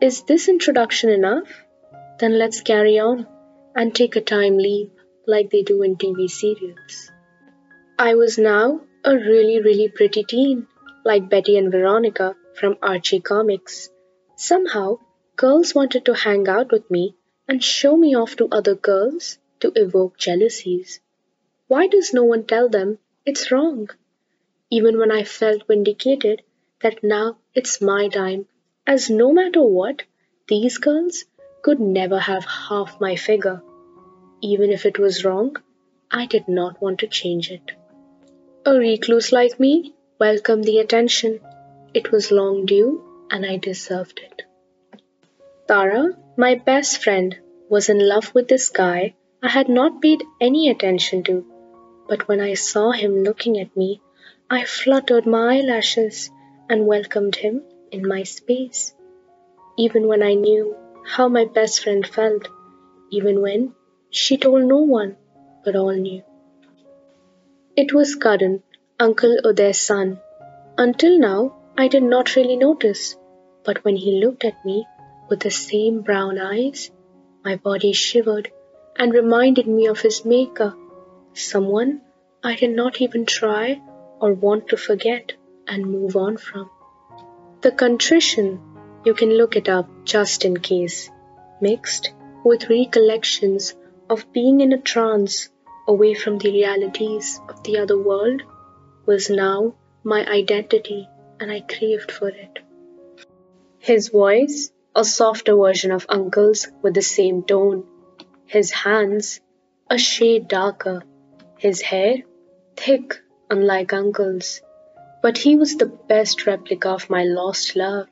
[0.02, 1.48] Is this introduction enough?
[2.20, 3.28] Then let's carry on
[3.76, 4.92] and take a time leap
[5.26, 7.12] like they do in TV serials.
[7.98, 10.68] I was now a really, really pretty teen,
[11.06, 13.90] like Betty and Veronica from Archie Comics.
[14.36, 15.00] Somehow,
[15.36, 17.16] girls wanted to hang out with me
[17.48, 21.00] and show me off to other girls to evoke jealousies.
[21.68, 23.90] Why does no one tell them it's wrong?
[24.70, 26.42] Even when I felt vindicated
[26.82, 28.48] that now it's my time,
[28.86, 30.04] as no matter what,
[30.48, 31.26] these girls
[31.64, 33.62] could never have half my figure.
[34.42, 35.56] Even if it was wrong,
[36.12, 37.72] I did not want to change it.
[38.66, 41.40] A recluse like me welcomed the attention.
[41.94, 44.44] It was long due and I deserved it.
[45.68, 50.70] Tara, my best friend, was in love with this guy I had not paid any
[50.70, 51.46] attention to,
[52.08, 54.02] but when I saw him looking at me,
[54.50, 56.30] I fluttered my eyelashes
[56.70, 58.94] and welcomed him in my space.
[59.78, 62.48] Even when I knew how my best friend felt,
[63.12, 63.74] even when
[64.10, 65.16] she told no one,
[65.66, 66.24] but all knew.
[67.76, 68.64] It was Karan,
[69.00, 70.20] Uncle Uday's son.
[70.78, 73.16] Until now, I did not really notice,
[73.64, 74.86] but when he looked at me
[75.30, 76.92] with the same brown eyes,
[77.44, 78.52] my body shivered
[78.96, 80.76] and reminded me of his maker,
[81.34, 82.02] someone
[82.44, 83.82] I did not even try
[84.20, 85.34] or want to forget
[85.68, 86.70] and move on from.
[87.62, 88.62] The contrition,
[89.06, 91.10] you can look it up just in case,
[91.60, 92.14] mixed
[92.44, 93.76] with recollections
[94.10, 95.50] of being in a trance
[95.88, 98.42] away from the realities of the other world,
[99.06, 101.08] was now my identity
[101.40, 102.60] and I craved for it.
[103.80, 107.84] His voice, a softer version of Uncle's with the same tone.
[108.46, 109.42] His hands,
[109.90, 111.04] a shade darker.
[111.58, 112.18] His hair,
[112.78, 114.62] thick, unlike Uncle's.
[115.22, 118.08] But he was the best replica of my lost love,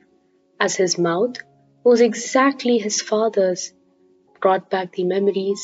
[0.64, 1.38] as his mouth
[1.82, 3.72] was exactly his father's,
[4.40, 5.62] brought back the memories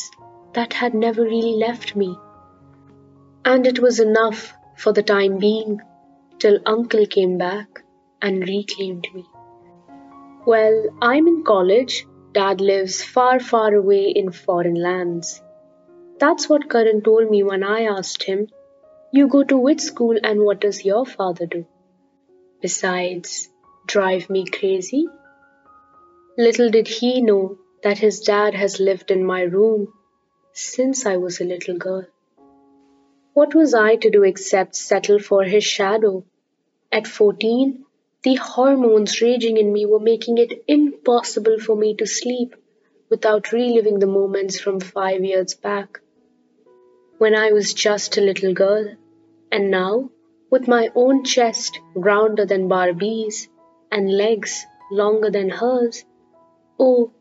[0.55, 2.17] that had never really left me.
[3.45, 5.81] And it was enough for the time being
[6.41, 7.85] till Uncle came back
[8.21, 9.25] and reclaimed me.
[10.45, 12.05] Well, I'm in college.
[12.33, 15.41] Dad lives far, far away in foreign lands.
[16.19, 18.49] That's what Karan told me when I asked him,
[19.13, 21.65] You go to which school and what does your father do?
[22.61, 23.49] Besides,
[23.89, 25.09] drive me crazy?
[26.37, 29.93] Little did he know that his dad has lived in my room
[30.53, 32.07] since I was a little girl.
[33.33, 36.25] What was I to do except settle for his shadow?
[36.93, 37.85] At 14,
[38.23, 42.57] the hormones raging in me were making it impossible for me to sleep
[43.09, 46.01] without reliving the moments from five years back.
[47.19, 48.97] When I was just a little girl,
[49.51, 50.11] and now,
[50.51, 53.49] with my own chest rounder than Barbie's
[53.91, 56.05] and legs longer than hers,
[56.79, 57.13] oh,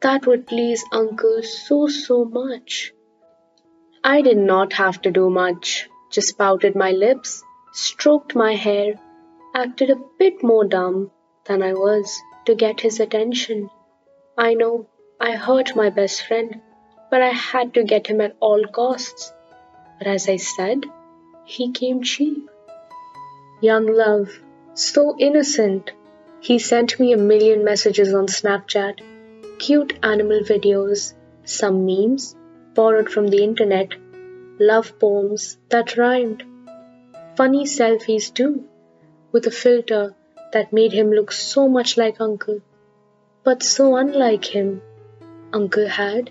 [0.00, 2.92] that would please Uncle so, so much.
[4.04, 8.94] I did not have to do much, just pouted my lips, stroked my hair,
[9.54, 11.10] acted a bit more dumb
[11.46, 13.70] than I was to get his attention.
[14.36, 14.86] I know
[15.20, 16.60] I hurt my best friend,
[17.10, 19.32] but I had to get him at all costs.
[19.98, 20.86] But as I said,
[21.44, 22.48] he came cheap.
[23.60, 24.28] Young love,
[24.74, 25.90] so innocent.
[26.40, 29.00] He sent me a million messages on Snapchat,
[29.58, 32.36] cute animal videos, some memes
[32.74, 33.94] borrowed from the internet,
[34.60, 36.44] love poems that rhymed,
[37.36, 38.64] funny selfies too,
[39.32, 40.14] with a filter
[40.52, 42.60] that made him look so much like Uncle,
[43.42, 44.80] but so unlike him.
[45.52, 46.30] Uncle had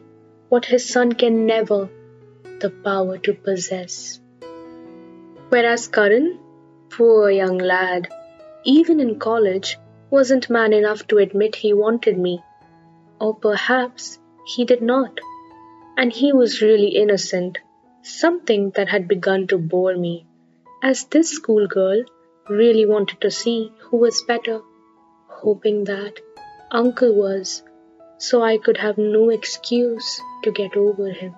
[0.50, 1.90] what his son can never
[2.60, 4.20] the power to possess.
[5.50, 6.40] Whereas Karan,
[6.90, 8.08] poor young lad,
[8.64, 9.78] even in college,
[10.10, 12.44] wasn't man enough to admit he wanted me.
[13.20, 15.20] Or perhaps he did not.
[15.98, 17.58] And he was really innocent,
[18.04, 20.26] something that had begun to bore me,
[20.84, 22.04] as this schoolgirl
[22.48, 24.62] really wanted to see who was better,
[25.28, 26.20] hoping that
[26.72, 27.64] Uncle was,
[28.18, 31.36] so I could have no excuse to get over him.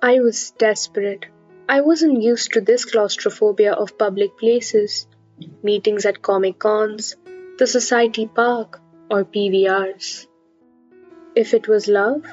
[0.00, 1.26] I was desperate.
[1.68, 5.06] I wasn't used to this claustrophobia of public places,
[5.62, 7.16] meetings at Comic Cons,
[7.58, 8.80] the Society Park,
[9.10, 10.26] or PVRs.
[11.34, 12.24] If it was love,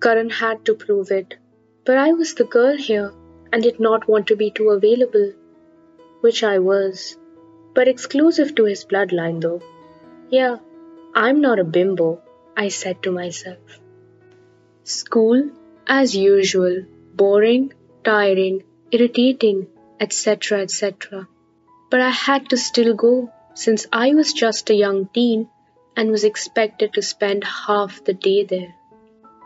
[0.00, 1.36] Karan had to prove it.
[1.84, 3.12] But I was the girl here
[3.52, 5.32] and did not want to be too available,
[6.20, 7.16] which I was,
[7.74, 9.60] but exclusive to his bloodline though.
[10.30, 10.56] Yeah,
[11.14, 12.22] I'm not a bimbo,
[12.56, 13.80] I said to myself.
[14.84, 15.50] School,
[15.86, 16.84] as usual,
[17.14, 19.66] boring, tiring, irritating,
[20.00, 21.28] etc., etc.
[21.94, 25.48] But I had to still go since I was just a young teen
[25.96, 28.74] and was expected to spend half the day there.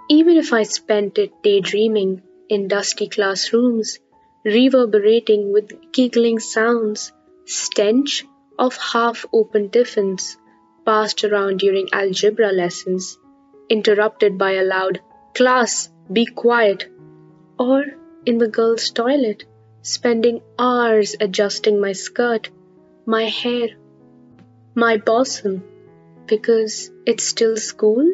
[0.09, 3.99] Even if I spent it daydreaming in dusty classrooms,
[4.46, 7.12] reverberating with giggling sounds,
[7.44, 8.24] stench
[8.59, 10.38] of half open tiffins
[10.86, 13.18] passed around during algebra lessons,
[13.68, 15.03] interrupted by a loud
[15.34, 16.88] class, be quiet,
[17.59, 17.84] or
[18.24, 19.44] in the girls' toilet,
[19.89, 22.51] spending hours adjusting my skirt,
[23.07, 23.68] my hair,
[24.74, 25.64] my bosom,
[26.26, 28.12] because it's still school?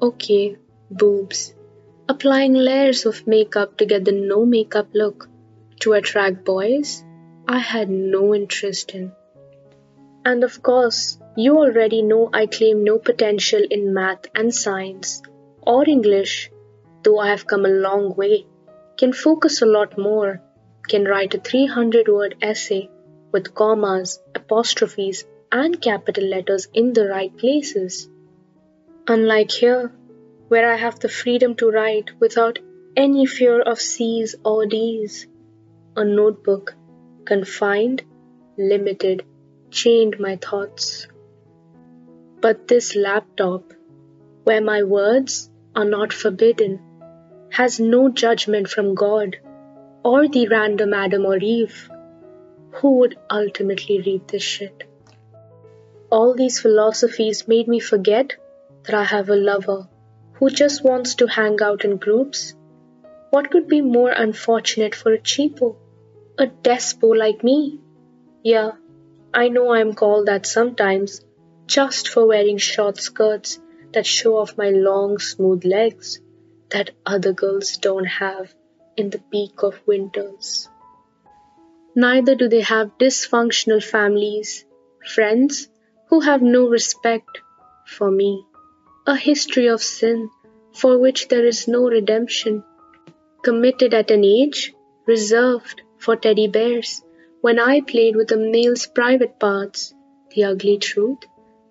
[0.00, 0.56] Okay,
[0.90, 1.54] boobs.
[2.08, 5.28] Applying layers of makeup to get the no makeup look
[5.80, 7.04] to attract boys
[7.46, 9.12] I had no interest in.
[10.24, 15.20] And of course, you already know I claim no potential in math and science
[15.60, 16.50] or English,
[17.02, 18.46] though I have come a long way,
[18.96, 20.40] can focus a lot more,
[20.88, 22.88] can write a 300 word essay
[23.32, 28.08] with commas, apostrophes, and capital letters in the right places.
[29.06, 29.92] Unlike here,
[30.48, 32.58] where I have the freedom to write without
[32.96, 35.26] any fear of C's or D's.
[35.96, 36.74] A notebook,
[37.24, 38.02] confined,
[38.56, 39.24] limited,
[39.70, 41.06] chained my thoughts.
[42.40, 43.72] But this laptop,
[44.44, 46.80] where my words are not forbidden,
[47.50, 49.38] has no judgment from God
[50.04, 51.90] or the random Adam or Eve
[52.72, 54.84] who would ultimately read this shit.
[56.10, 58.34] All these philosophies made me forget
[58.84, 59.88] that I have a lover
[60.34, 62.54] who just wants to hang out in groups.
[63.30, 65.76] What could be more unfortunate for a cheapo,
[66.38, 67.80] a despo like me?
[68.42, 68.72] Yeah,
[69.32, 71.24] I know I'm called that sometimes,
[71.66, 73.58] just for wearing short skirts
[73.92, 76.20] that show off my long, smooth legs
[76.70, 78.52] that other girls don't have
[78.96, 80.68] in the peak of winters.
[81.94, 84.64] Neither do they have dysfunctional families,
[85.14, 85.68] friends
[86.08, 87.40] who have no respect
[87.86, 88.44] for me,
[89.06, 90.30] a history of sin
[90.72, 92.64] for which there is no redemption,
[93.42, 94.74] committed at an age
[95.06, 97.02] reserved for teddy bears
[97.40, 99.94] when I played with a male's private parts,
[100.30, 101.18] the ugly truth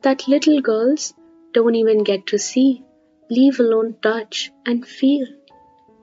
[0.04, 1.14] that little girls
[1.54, 2.84] don't even get to see,
[3.30, 5.26] leave alone touch and feel.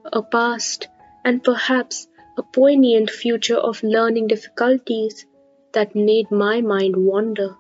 [0.05, 0.89] A past
[1.25, 5.27] and perhaps a poignant future of learning difficulties
[5.73, 7.57] that made my mind wander.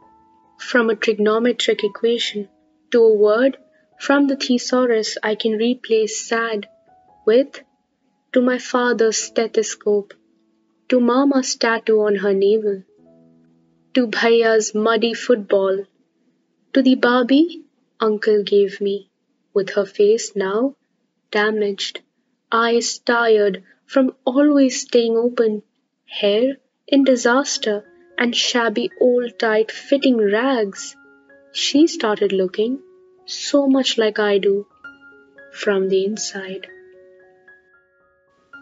[0.58, 2.48] From a trigonometric equation
[2.90, 3.56] to a word
[3.98, 6.68] from the thesaurus I can replace sad
[7.26, 7.62] with
[8.32, 10.14] to my father's stethoscope,
[10.88, 12.82] to mama's tattoo on her navel,
[13.94, 15.84] to bhaiya's muddy football,
[16.72, 17.64] to the Barbie
[17.98, 19.10] uncle gave me,
[19.52, 20.74] with her face now
[21.30, 22.00] damaged,
[22.52, 25.62] eyes tired from always staying open,
[26.06, 27.84] hair in disaster,
[28.18, 30.96] and shabby old tight fitting rags.
[31.52, 32.80] She started looking
[33.26, 34.66] so much like I do
[35.52, 36.68] from the inside.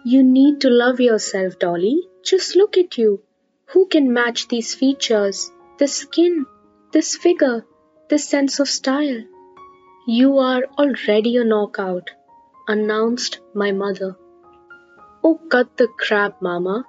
[0.05, 2.09] You need to love yourself, Dolly.
[2.22, 3.22] Just look at you.
[3.66, 6.47] Who can match these features, this skin,
[6.93, 7.66] this figure,
[8.09, 9.22] this sense of style?
[10.07, 12.11] You are already a knockout,
[12.68, 14.16] announced my mother.
[15.24, 16.84] Oh, cut the crap, Mama.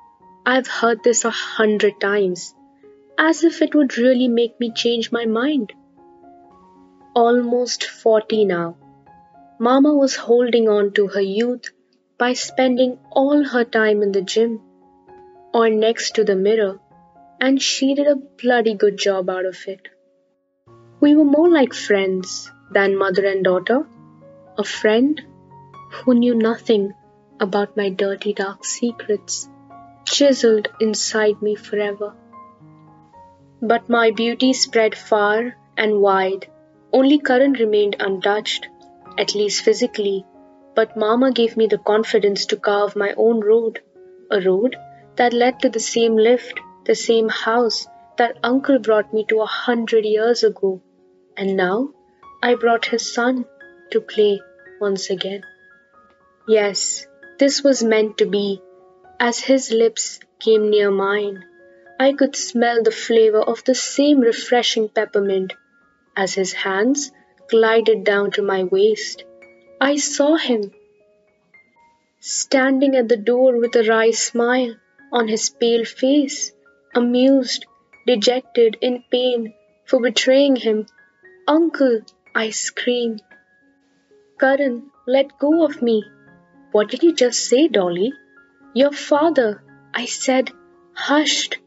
[0.46, 2.54] I've heard this a hundred times,
[3.18, 5.74] as if it would really make me change my mind.
[7.16, 8.78] Almost forty now.
[9.60, 11.70] Mama was holding on to her youth
[12.18, 14.62] by spending all her time in the gym
[15.54, 16.80] or next to the mirror,
[17.40, 19.90] and she did a bloody good job out of it.
[21.00, 23.88] We were more like friends than mother and daughter,
[24.58, 25.22] a friend
[25.90, 26.94] who knew nothing
[27.40, 29.50] about my dirty dark secrets,
[30.06, 32.14] chiseled inside me forever.
[33.62, 36.48] But my beauty spread far and wide.
[36.94, 38.68] Only Karan remained untouched,
[39.18, 40.26] at least physically,
[40.76, 43.82] but Mama gave me the confidence to carve my own road,
[44.32, 44.76] a road
[45.18, 47.88] that led to the same lift, the same house
[48.18, 50.82] that Uncle brought me to a hundred years ago,
[51.38, 51.90] and now
[52.42, 53.46] I brought his son
[53.92, 54.40] to play
[54.80, 55.44] once again.
[56.50, 57.06] Yes,
[57.38, 58.60] this was meant to be.
[59.20, 61.46] As his lips came near mine,
[62.00, 65.54] I could smell the flavor of the same refreshing peppermint.
[66.18, 67.12] As his hands
[67.52, 69.26] glided down to my waist,
[69.80, 70.72] I saw him
[72.20, 74.74] standing at the door with a wry smile
[75.12, 76.52] on his pale face,
[76.96, 77.68] amused,
[78.08, 79.54] dejected, in pain
[79.86, 80.88] for betraying him,
[81.48, 82.02] Uncle,
[82.34, 83.20] I scream.
[84.40, 86.04] Karan, let go of me.
[86.72, 88.14] What did you just say, Dolly?
[88.74, 89.64] Your father,
[89.94, 90.52] I said,
[90.94, 91.58] hushed.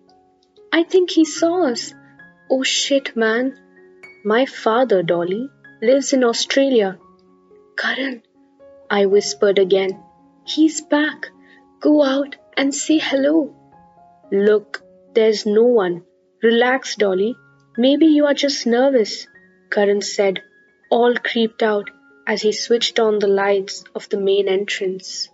[0.73, 1.93] I think he saw us.
[2.49, 3.59] Oh shit, man.
[4.25, 5.49] My father, Dolly,
[5.81, 6.99] lives in Australia.
[7.77, 8.23] Karan,
[8.89, 10.01] I whispered again.
[10.45, 11.31] He's back.
[11.81, 13.57] Go out and say hello.
[14.31, 14.83] Look,
[15.15, 16.05] there's no one.
[16.43, 17.35] Relax, Dolly.
[17.77, 19.27] Maybe you are just nervous,
[19.71, 20.43] Karan said,
[20.91, 21.91] all creeped out
[22.27, 25.29] as he switched on the lights of the main entrance.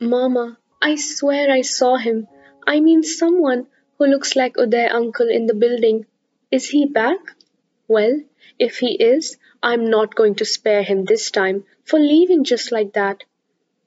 [0.00, 2.28] Mama, I swear I saw him.
[2.66, 3.66] I mean someone
[3.98, 6.06] who looks like Uday uncle in the building.
[6.50, 7.18] Is he back?
[7.88, 8.20] Well,
[8.58, 12.92] if he is, I'm not going to spare him this time for leaving just like
[12.94, 13.24] that.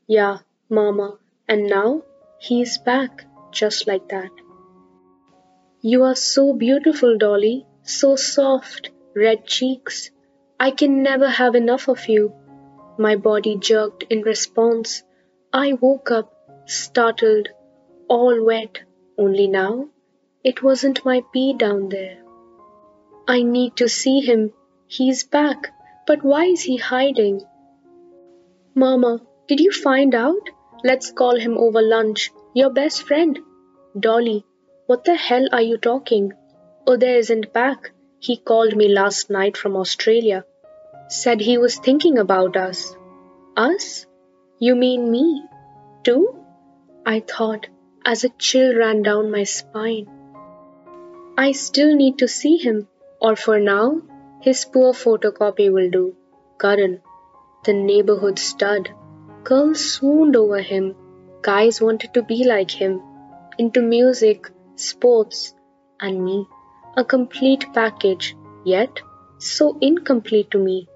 [0.08, 1.18] Yeah, Mama,
[1.48, 2.04] and now
[2.40, 4.32] he's back just like that.
[5.82, 10.10] You are so beautiful, Dolly, so soft, red cheeks.
[10.60, 12.34] I can never have enough of you.
[12.98, 15.04] My body jerked in response.
[15.54, 16.34] I woke up,
[16.66, 17.50] startled,
[18.08, 18.82] all wet,
[19.18, 19.90] only now
[20.50, 22.20] it wasn't my pee down there.
[23.28, 24.54] I need to see him.
[24.88, 25.74] He's back,
[26.06, 27.42] but why is he hiding?
[28.74, 30.50] Mama, did you find out?
[30.86, 32.32] Let's call him over lunch.
[32.54, 33.40] Your best friend.
[34.00, 34.46] Dolly,
[34.86, 36.32] what the hell are you talking?
[36.88, 37.92] Uday isn't back.
[38.20, 40.44] He called me last night from Australia.
[41.08, 42.96] Said he was thinking about us.
[43.56, 44.06] Us?
[44.60, 45.44] You mean me?
[46.04, 46.36] Too?
[47.06, 47.68] I thought
[48.04, 50.08] as a chill ran down my spine.
[51.38, 52.88] I still need to see him,
[53.22, 54.02] or for now,
[54.42, 56.16] his poor photocopy will do.
[56.60, 57.02] Karan,
[57.66, 58.90] the neighborhood stud.
[59.44, 60.96] Girls swooned over him.
[61.42, 63.02] Guys wanted to be like him.
[63.58, 65.54] Into music, sports,
[66.00, 66.48] and me
[66.98, 68.36] a complete package,
[68.66, 69.02] yet
[69.38, 70.88] so incomplete to me.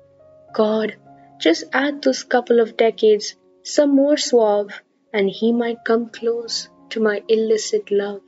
[0.51, 0.95] God,
[1.39, 4.81] just add those couple of decades, some more suave,
[5.13, 8.21] and he might come close to my illicit love.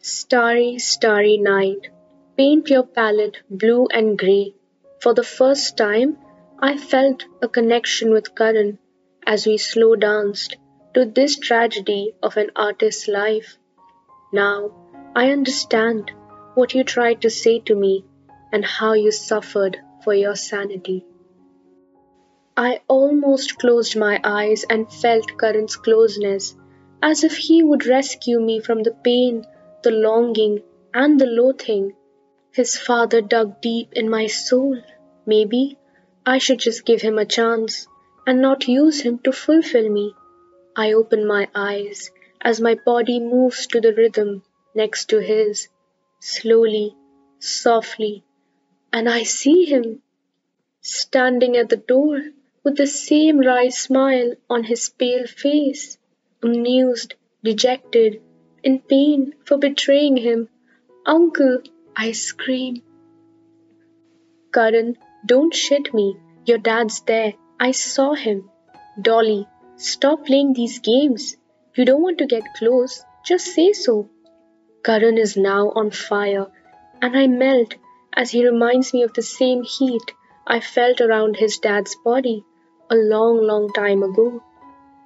[0.00, 1.88] Starry, starry night,
[2.36, 4.54] paint your palette blue and grey.
[5.00, 6.18] For the first time,
[6.58, 8.78] I felt a connection with Karan
[9.26, 10.56] as we slow danced
[10.94, 13.56] to this tragedy of an artist's life.
[14.32, 14.72] Now
[15.16, 16.12] I understand
[16.54, 18.04] what you tried to say to me
[18.52, 21.04] and how you suffered for your sanity.
[22.56, 26.54] I almost closed my eyes and felt Karan's closeness,
[27.02, 29.46] as if he would rescue me from the pain,
[29.82, 31.94] the longing, and the loathing.
[32.52, 34.76] His father dug deep in my soul.
[35.24, 35.78] Maybe
[36.26, 37.88] I should just give him a chance
[38.26, 40.14] and not use him to fulfill me.
[40.76, 42.10] I open my eyes
[42.42, 44.42] as my body moves to the rhythm
[44.74, 45.68] next to his
[46.22, 46.94] slowly,
[47.40, 48.22] softly,
[48.92, 50.02] and I see him
[50.80, 52.20] standing at the door
[52.62, 55.98] with the same wry smile on his pale face,
[56.40, 58.22] amused, dejected,
[58.62, 60.48] in pain for betraying him.
[61.04, 61.58] Uncle,
[61.96, 62.82] I scream.
[64.52, 66.16] Karan, don't shit me.
[66.46, 67.34] Your dad's there.
[67.58, 68.48] I saw him.
[69.00, 71.36] Dolly, stop playing these games.
[71.74, 73.04] You don't want to get close.
[73.26, 74.08] Just say so.
[74.84, 76.46] Karan is now on fire,
[77.00, 77.76] and I melt
[78.12, 80.12] as he reminds me of the same heat
[80.46, 82.44] I felt around his dad's body
[82.90, 84.42] a long, long time ago.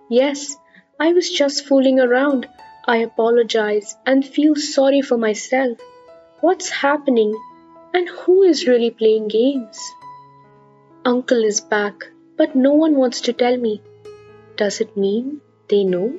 [0.09, 0.57] Yes,
[0.99, 2.49] I was just fooling around.
[2.87, 5.79] I apologize and feel sorry for myself.
[6.41, 7.35] What's happening?
[7.93, 9.79] And who is really playing games?
[11.05, 12.05] Uncle is back,
[12.37, 13.83] but no one wants to tell me.
[14.57, 16.19] Does it mean they know?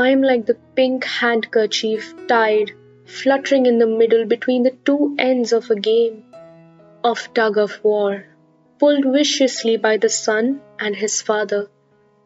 [0.00, 2.70] I am like the pink handkerchief tied,
[3.04, 6.22] fluttering in the middle between the two ends of a game
[7.02, 8.24] of tug of war,
[8.78, 11.68] pulled viciously by the son and his father.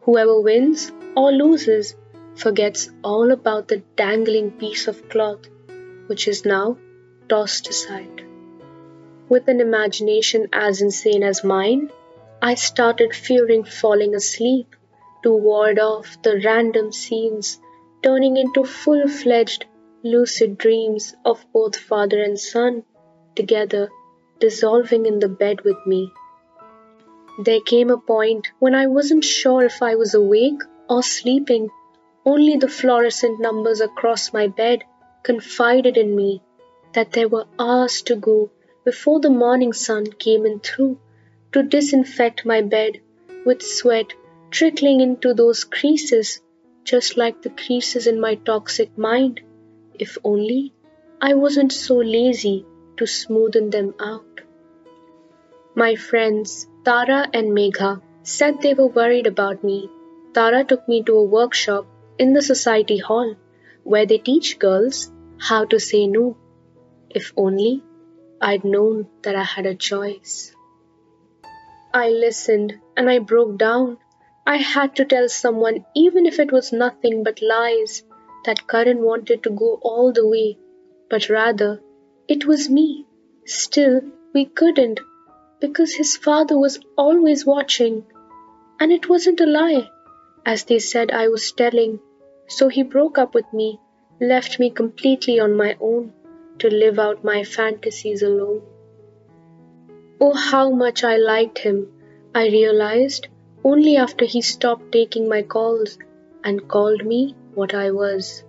[0.03, 1.97] Whoever wins or loses
[2.35, 5.49] forgets all about the dangling piece of cloth,
[6.09, 6.77] which is now
[7.31, 8.23] tossed aside.
[9.31, 11.91] With an imagination as insane as mine,
[12.43, 14.77] I started fearing falling asleep
[15.23, 17.61] to ward off the random scenes
[18.03, 19.65] turning into full fledged
[20.03, 22.83] lucid dreams of both father and son
[23.37, 23.89] together
[24.41, 26.13] dissolving in the bed with me.
[27.39, 31.71] There came a point when I wasn't sure if I was awake or sleeping.
[32.27, 34.85] Only the fluorescent numbers across my bed
[35.23, 36.43] confided in me
[36.93, 38.51] that there were hours to go
[38.85, 40.99] before the morning sun came in through
[41.53, 43.01] to disinfect my bed
[43.47, 44.13] with sweat
[44.51, 46.41] trickling into those creases,
[46.85, 49.41] just like the creases in my toxic mind.
[49.99, 50.73] If only
[51.21, 52.67] I wasn't so lazy
[52.97, 54.41] to smoothen them out.
[55.75, 59.89] My friends, Tara and Megha, said they were worried about me.
[60.35, 61.87] Tara took me to a workshop
[62.19, 63.35] in the society hall
[63.85, 66.37] where they teach girls how to say no.
[67.11, 67.83] If only
[68.41, 70.55] I'd known that I had a choice.
[71.95, 73.99] I listened and I broke down.
[74.47, 78.03] I had to tell someone, even if it was nothing but lies,
[78.45, 80.59] that Karan wanted to go all the way,
[81.09, 81.81] but rather
[82.27, 83.07] it was me.
[83.45, 84.01] Still,
[84.35, 85.01] we couldn't
[85.61, 88.05] because his father was always watching.
[88.81, 89.89] And it wasn't a lie,
[90.45, 92.01] as they said I was telling.
[92.49, 93.79] So he broke up with me,
[94.21, 96.13] left me completely on my own
[96.59, 98.63] to live out my fantasies alone.
[100.21, 101.93] Oh, how much I liked him,
[102.35, 103.29] I realized
[103.65, 105.99] only after he stopped taking my calls
[106.45, 108.45] and called me what I was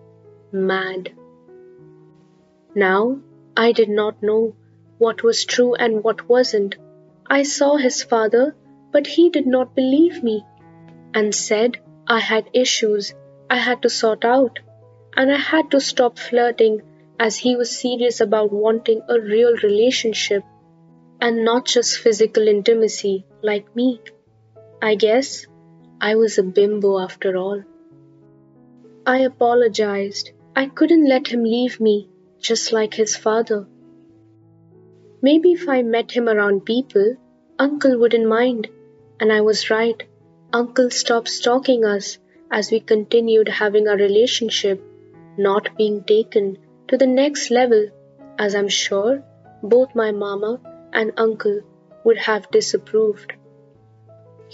[0.51, 1.11] mad.
[2.75, 3.19] Now,
[3.55, 4.55] I did not know
[4.97, 6.75] what was true and what wasn't.
[7.27, 8.55] I saw his father,
[8.91, 10.43] but he did not believe me
[11.13, 13.13] and said I had issues
[13.49, 14.59] I had to sort out
[15.15, 16.81] and I had to stop flirting
[17.19, 20.43] as he was serious about wanting a real relationship
[21.21, 24.01] and not just physical intimacy like me.
[24.85, 25.47] I guess
[26.01, 27.63] I was a bimbo after all.
[29.05, 30.31] I apologized.
[30.57, 32.09] I couldn't let him leave me,
[32.41, 33.65] just like his father.
[35.21, 37.15] Maybe if I met him around people,
[37.57, 38.67] Uncle wouldn't mind.
[39.21, 40.03] And I was right.
[40.51, 42.17] Uncle stopped stalking us
[42.51, 44.83] as we continued having our relationship,
[45.37, 46.57] not being taken
[46.89, 47.87] to the next level,
[48.37, 49.23] as I'm sure
[49.63, 50.59] both my mama
[50.91, 51.61] and uncle
[52.03, 53.31] would have disapproved.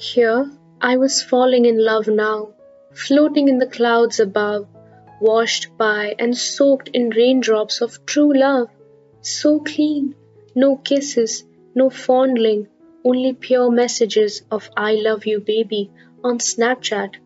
[0.02, 2.54] Here I was falling in love now,
[2.93, 4.66] floating in the clouds above,
[5.20, 8.70] washed by and soaked in raindrops of true love,
[9.20, 10.16] so clean,
[10.56, 11.43] no kisses,
[11.76, 12.70] no fondling,
[13.04, 15.91] only pure messages of I love you, baby
[16.24, 17.18] on Snapchat.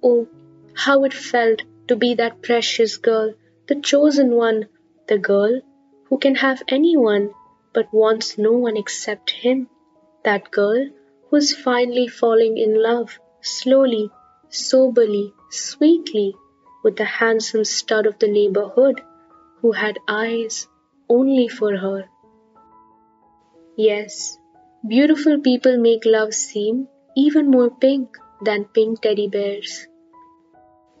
[0.00, 0.28] Oh,
[0.72, 3.34] how it felt to be that precious girl,
[3.66, 4.68] the chosen one,
[5.08, 5.62] the girl
[6.04, 7.34] who can have anyone
[7.74, 9.68] but wants no one except him.
[10.22, 10.90] That girl
[11.30, 14.10] who's finally falling in love, slowly,
[14.48, 16.34] soberly, sweetly,
[16.82, 19.00] with the handsome stud of the neighborhood
[19.60, 20.66] who had eyes
[21.08, 22.08] only for her.
[23.76, 24.38] Yes,
[24.86, 29.86] beautiful people make love seem even more pink than pink teddy bears.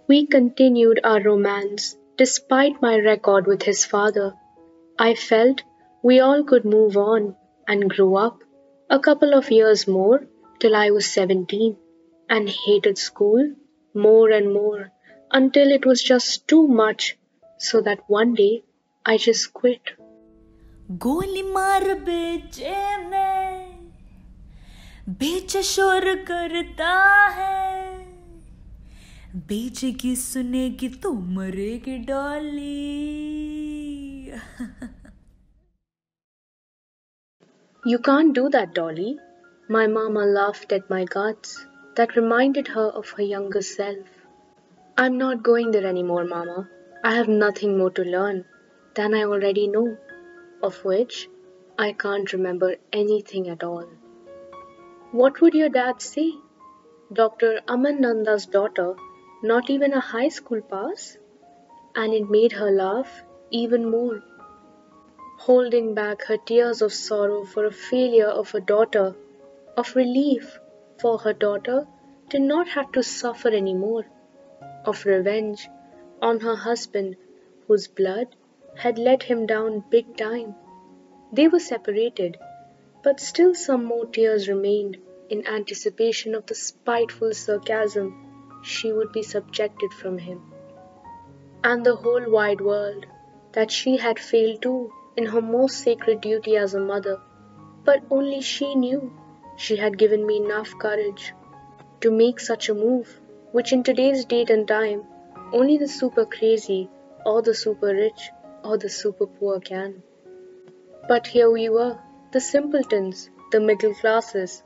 [0.06, 4.34] We continued our romance despite my record with his father.
[4.98, 5.62] I felt
[6.02, 8.40] we all could move on and grow up
[8.89, 10.27] a couple of years more
[10.59, 11.75] till I was 17
[12.29, 13.53] and hated school
[13.93, 14.91] more and more
[15.31, 17.17] until it was just too much
[17.57, 18.63] so that one day
[19.05, 19.95] I just quit.
[21.03, 22.73] गोली मार बेचे
[23.09, 23.91] में
[25.19, 26.91] बेच शोर करता
[27.37, 27.55] है
[29.49, 32.71] बेचेगी सुनेगी तो मरेगी Dolly
[37.82, 39.18] You can't do that, Dolly.
[39.66, 41.66] My mama laughed at my guts.
[41.96, 44.06] That reminded her of her younger self.
[44.98, 46.68] I'm not going there anymore, Mama.
[47.02, 48.44] I have nothing more to learn
[48.94, 49.96] than I already know,
[50.62, 51.30] of which
[51.78, 53.86] I can't remember anything at all.
[55.12, 56.34] What would your dad say?
[57.10, 57.60] Dr.
[57.66, 58.94] Aman Nanda's daughter,
[59.42, 61.16] not even a high school pass?
[61.96, 64.22] And it made her laugh even more
[65.44, 69.14] holding back her tears of sorrow for a failure of her daughter,
[69.74, 70.58] of relief
[71.00, 71.86] for her daughter
[72.28, 74.04] to not have to suffer any more,
[74.84, 75.66] of revenge
[76.20, 77.16] on her husband
[77.66, 78.36] whose blood
[78.74, 80.54] had let him down big time.
[81.32, 82.38] They were separated,
[83.02, 84.98] but still some more tears remained
[85.30, 90.52] in anticipation of the spiteful sarcasm she would be subjected from him.
[91.64, 93.06] And the whole wide world
[93.52, 97.16] that she had failed too in her most sacred duty as a mother,
[97.84, 99.00] but only she knew
[99.64, 101.32] she had given me enough courage
[102.00, 103.08] to make such a move,
[103.52, 105.02] which in today's date and time
[105.52, 106.88] only the super crazy
[107.26, 108.30] or the super rich
[108.64, 110.02] or the super poor can.
[111.08, 111.98] But here we were,
[112.32, 114.62] the simpletons, the middle classes,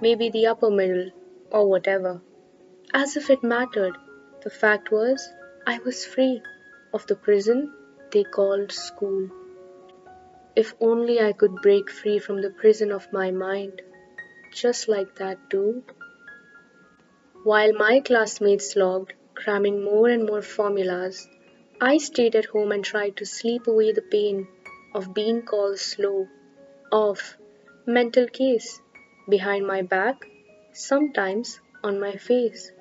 [0.00, 1.10] maybe the upper middle,
[1.50, 2.22] or whatever.
[2.94, 3.96] As if it mattered,
[4.42, 5.28] the fact was,
[5.66, 6.42] I was free
[6.94, 7.74] of the prison
[8.12, 9.30] they called school.
[10.54, 13.80] If only I could break free from the prison of my mind,
[14.52, 15.82] just like that, too.
[17.42, 21.26] While my classmates slogged, cramming more and more formulas,
[21.80, 24.46] I stayed at home and tried to sleep away the pain
[24.94, 26.28] of being called slow,
[26.92, 27.38] of
[27.86, 28.80] mental case
[29.28, 30.26] behind my back,
[30.74, 32.72] sometimes on my face,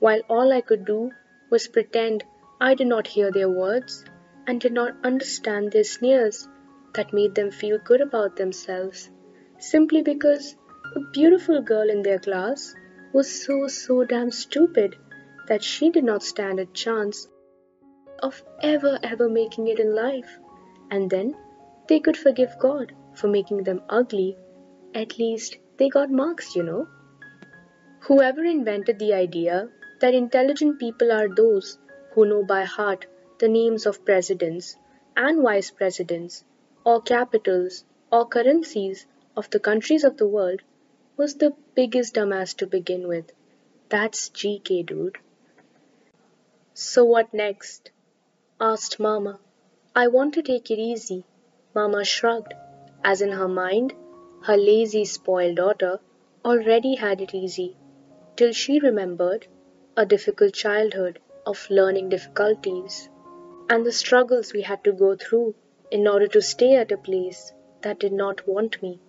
[0.00, 1.12] while all I could do
[1.48, 2.24] was pretend
[2.60, 4.04] I did not hear their words
[4.48, 6.48] and did not understand their sneers
[6.94, 9.10] that made them feel good about themselves
[9.58, 10.56] simply because
[10.96, 12.74] a beautiful girl in their class
[13.12, 14.96] was so so damn stupid
[15.48, 17.28] that she did not stand a chance
[18.22, 20.38] of ever ever making it in life.
[20.90, 21.36] And then
[21.88, 24.36] they could forgive God for making them ugly.
[24.94, 26.88] At least they got marks you know.
[28.00, 29.68] Whoever invented the idea
[30.00, 31.78] that intelligent people are those
[32.12, 33.06] who know by heart
[33.38, 34.76] the names of presidents
[35.16, 36.44] and vice presidents
[36.84, 39.06] or capitals or currencies
[39.36, 40.60] of the countries of the world
[41.16, 43.32] was the biggest dumbass to begin with.
[43.88, 45.18] That's GK, dude.
[46.74, 47.90] So what next?
[48.60, 49.38] asked Mama.
[49.94, 51.24] I want to take it easy.
[51.74, 52.54] Mama shrugged,
[53.04, 53.92] as in her mind,
[54.42, 56.00] her lazy, spoiled daughter
[56.44, 57.76] already had it easy,
[58.36, 59.46] till she remembered
[59.96, 63.08] a difficult childhood of learning difficulties
[63.68, 65.54] and the struggles we had to go through
[65.90, 69.00] in order to stay at a place that did not want me,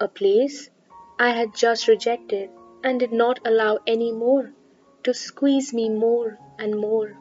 [0.00, 0.70] a place
[1.18, 2.50] I had just rejected
[2.84, 4.52] and did not allow any more
[5.04, 7.16] to squeeze me more and more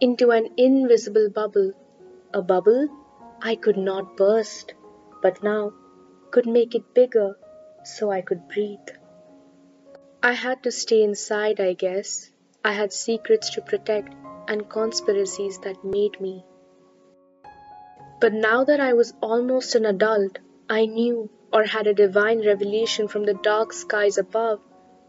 [0.00, 1.72] into an invisible bubble,
[2.32, 2.88] a bubble
[3.40, 4.74] I could not burst,
[5.22, 5.72] but now
[6.30, 7.36] could make it bigger
[7.84, 8.88] so I could breathe.
[10.22, 12.30] I had to stay inside, I guess.
[12.64, 14.14] I had secrets to protect
[14.48, 16.44] and conspiracies that made me.
[18.18, 20.38] But now that I was almost an adult,
[20.70, 24.60] I knew or had a divine revelation from the dark skies above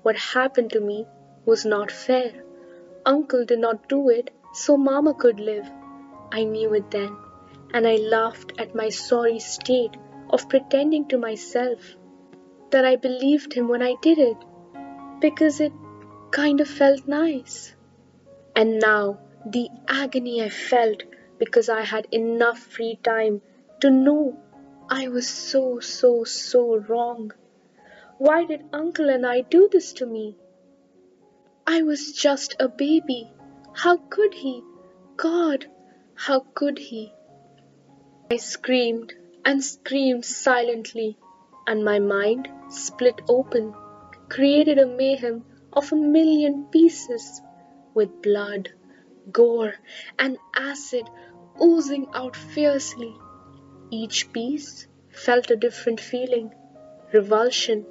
[0.03, 1.05] what happened to me
[1.45, 2.43] was not fair.
[3.05, 5.69] Uncle did not do it, so Mama could live.
[6.31, 7.15] I knew it then,
[7.73, 9.95] and I laughed at my sorry state
[10.29, 11.95] of pretending to myself
[12.71, 14.37] that I believed him when I did it,
[15.21, 15.71] because it
[16.31, 17.73] kind of felt nice.
[18.55, 21.03] And now the agony I felt
[21.39, 23.41] because I had enough free time
[23.81, 24.37] to know
[24.89, 27.31] I was so, so, so wrong.
[28.17, 30.35] Why did Uncle and I do this to me?
[31.67, 33.31] I was just a baby.
[33.73, 34.63] How could he?
[35.17, 35.65] God,
[36.15, 37.13] how could he?
[38.31, 39.13] I screamed
[39.43, 41.17] and screamed silently,
[41.67, 43.73] and my mind split open,
[44.29, 47.41] created a mayhem of a million pieces
[47.93, 48.69] with blood,
[49.31, 49.75] gore,
[50.17, 51.09] and acid
[51.61, 53.15] oozing out fiercely.
[53.89, 56.53] Each piece felt a different feeling
[57.13, 57.85] revulsion,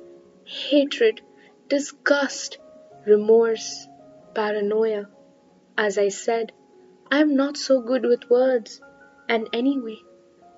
[0.45, 1.21] hatred,
[1.69, 2.59] disgust,
[3.07, 3.89] remorse,
[4.35, 5.09] paranoia.
[5.77, 6.53] As I said,
[7.11, 8.81] I am not so good with words,
[9.29, 9.99] and anyway,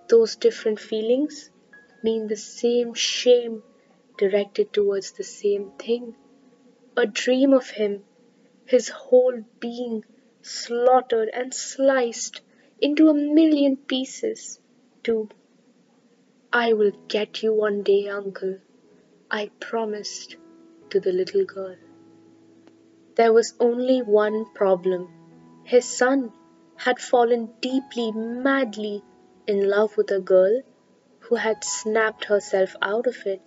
[0.08, 1.50] those different feelings
[2.02, 3.62] mean the same shame
[4.18, 6.16] directed towards the same thing.
[6.96, 8.04] A dream of him,
[8.66, 10.04] his whole being
[10.42, 12.40] slaughtered and sliced
[12.80, 14.60] into a million pieces,
[15.02, 15.28] to
[16.52, 18.58] I will get you one day, uncle,
[19.30, 20.36] I promised
[20.90, 21.76] to the little girl.
[23.16, 25.08] There was only one problem.
[25.64, 26.32] His son
[26.76, 29.02] had fallen deeply, madly
[29.46, 30.62] in love with a girl
[31.20, 33.42] who had snapped herself out of it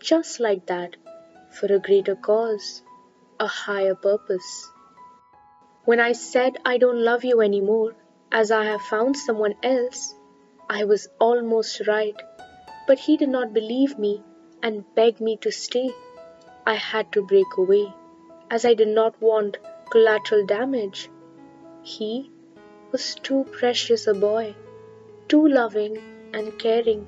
[0.00, 0.96] just like that
[1.50, 2.82] for a greater cause,
[3.40, 4.70] a higher purpose.
[5.84, 7.94] When I said I don't love you anymore,
[8.32, 10.14] as I have found someone else,
[10.68, 12.16] I was almost right,
[12.86, 14.22] but he did not believe me
[14.62, 15.90] and begged me to stay.
[16.66, 17.92] I had to break away,
[18.50, 19.58] as I did not want
[19.90, 21.08] collateral damage.
[21.82, 22.30] He
[22.92, 24.54] was too precious a boy,
[25.28, 25.98] too loving
[26.34, 27.06] and caring,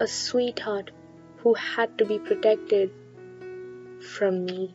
[0.00, 0.90] a sweetheart
[1.38, 2.90] who had to be protected
[4.00, 4.74] from me.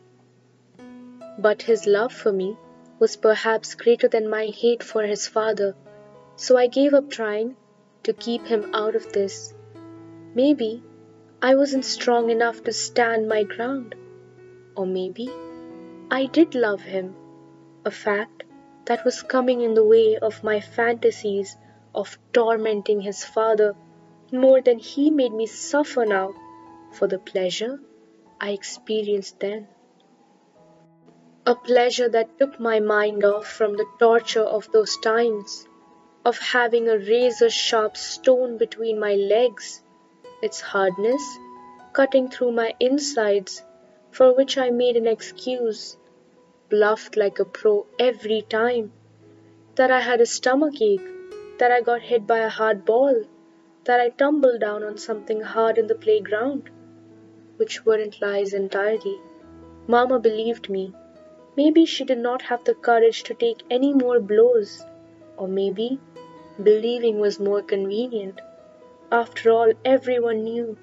[1.38, 2.56] But his love for me
[3.04, 5.74] was perhaps greater than my hate for his father,
[6.36, 7.54] so I gave up trying
[8.02, 9.52] to keep him out of this.
[10.34, 10.82] Maybe
[11.42, 13.94] I wasn't strong enough to stand my ground,
[14.74, 15.28] or maybe
[16.10, 17.14] I did love him,
[17.84, 18.44] a fact
[18.86, 21.58] that was coming in the way of my fantasies
[21.94, 23.74] of tormenting his father
[24.32, 26.32] more than he made me suffer now
[26.90, 27.78] for the pleasure
[28.40, 29.68] I experienced then
[31.46, 35.68] a pleasure that took my mind off from the torture of those times,
[36.24, 39.82] of having a razor sharp stone between my legs,
[40.42, 41.22] its hardness
[41.92, 43.62] cutting through my insides,
[44.10, 45.96] for which I made an excuse,
[46.68, 48.92] bluffed like a pro every time,
[49.76, 51.06] that I had a stomach ache,
[51.58, 53.22] that I got hit by a hard ball,
[53.84, 56.70] that I tumbled down on something hard in the playground,
[57.58, 59.20] which weren't lies entirely.
[59.86, 60.94] Mamma believed me.
[61.56, 64.84] Maybe she did not have the courage to take any more blows,
[65.36, 66.00] or maybe
[66.62, 68.40] believing was more convenient.
[69.12, 70.76] After all, everyone knew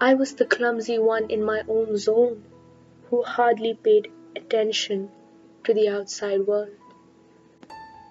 [0.00, 2.44] I was the clumsy one in my own zone
[3.08, 5.10] who hardly paid attention
[5.64, 6.70] to the outside world.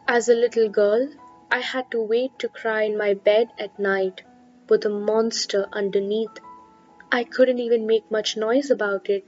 [0.08, 1.08] As a little girl,
[1.52, 4.24] I had to wait to cry in my bed at night
[4.70, 6.40] with a monster underneath.
[7.12, 9.26] I couldn't even make much noise about it.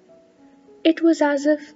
[0.84, 1.74] It was as if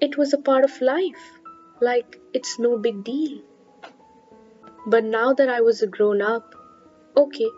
[0.00, 1.40] it was a part of life,
[1.80, 3.40] like it's no big deal.
[4.86, 6.54] But now that I was a grown up,
[7.16, 7.50] okay,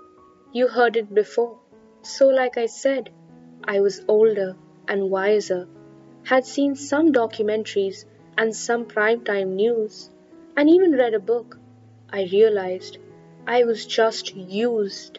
[0.53, 1.59] you heard it before.
[2.03, 3.11] So, like I said,
[3.65, 4.57] I was older
[4.87, 5.67] and wiser,
[6.25, 8.05] had seen some documentaries
[8.39, 10.11] and some primetime news,
[10.57, 11.59] and even read a book.
[12.13, 12.99] I realized
[13.47, 15.19] I was just used,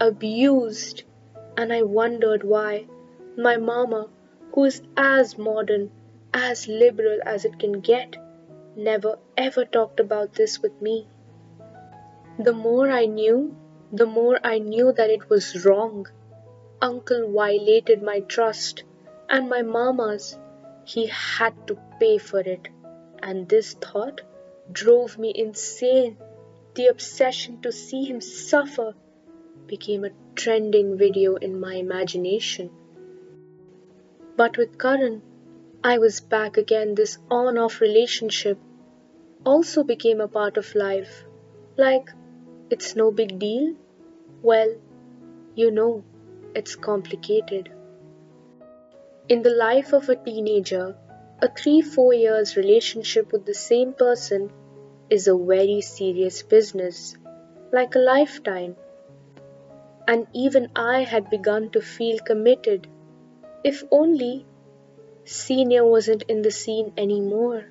[0.00, 1.02] abused,
[1.56, 2.86] and I wondered why
[3.36, 4.08] my mama,
[4.52, 5.90] who is as modern,
[6.32, 8.16] as liberal as it can get,
[8.76, 11.08] never ever talked about this with me.
[12.38, 13.56] The more I knew,
[13.92, 16.06] the more I knew that it was wrong.
[16.80, 18.84] Uncle violated my trust
[19.28, 20.38] and my mama's.
[20.84, 22.68] He had to pay for it,
[23.20, 24.20] and this thought
[24.70, 26.16] drove me insane.
[26.74, 28.94] The obsession to see him suffer
[29.66, 32.70] became a trending video in my imagination.
[34.36, 35.22] But with Karan,
[35.82, 36.96] I was back again.
[36.96, 38.58] This on off relationship
[39.46, 41.24] also became a part of life.
[41.76, 42.10] Like,
[42.68, 43.76] it's no big deal?
[44.42, 44.74] Well,
[45.54, 46.02] you know,
[46.54, 47.70] it's complicated.
[49.28, 50.96] In the life of a teenager,
[51.40, 54.50] a 3 4 years relationship with the same person
[55.08, 57.16] is a very serious business,
[57.72, 58.74] like a lifetime.
[60.08, 62.88] And even I had begun to feel committed.
[63.62, 64.46] If only
[65.30, 67.66] Senior wasn't in the scene anymore,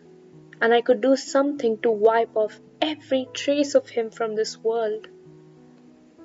[0.61, 5.07] and I could do something to wipe off every trace of him from this world.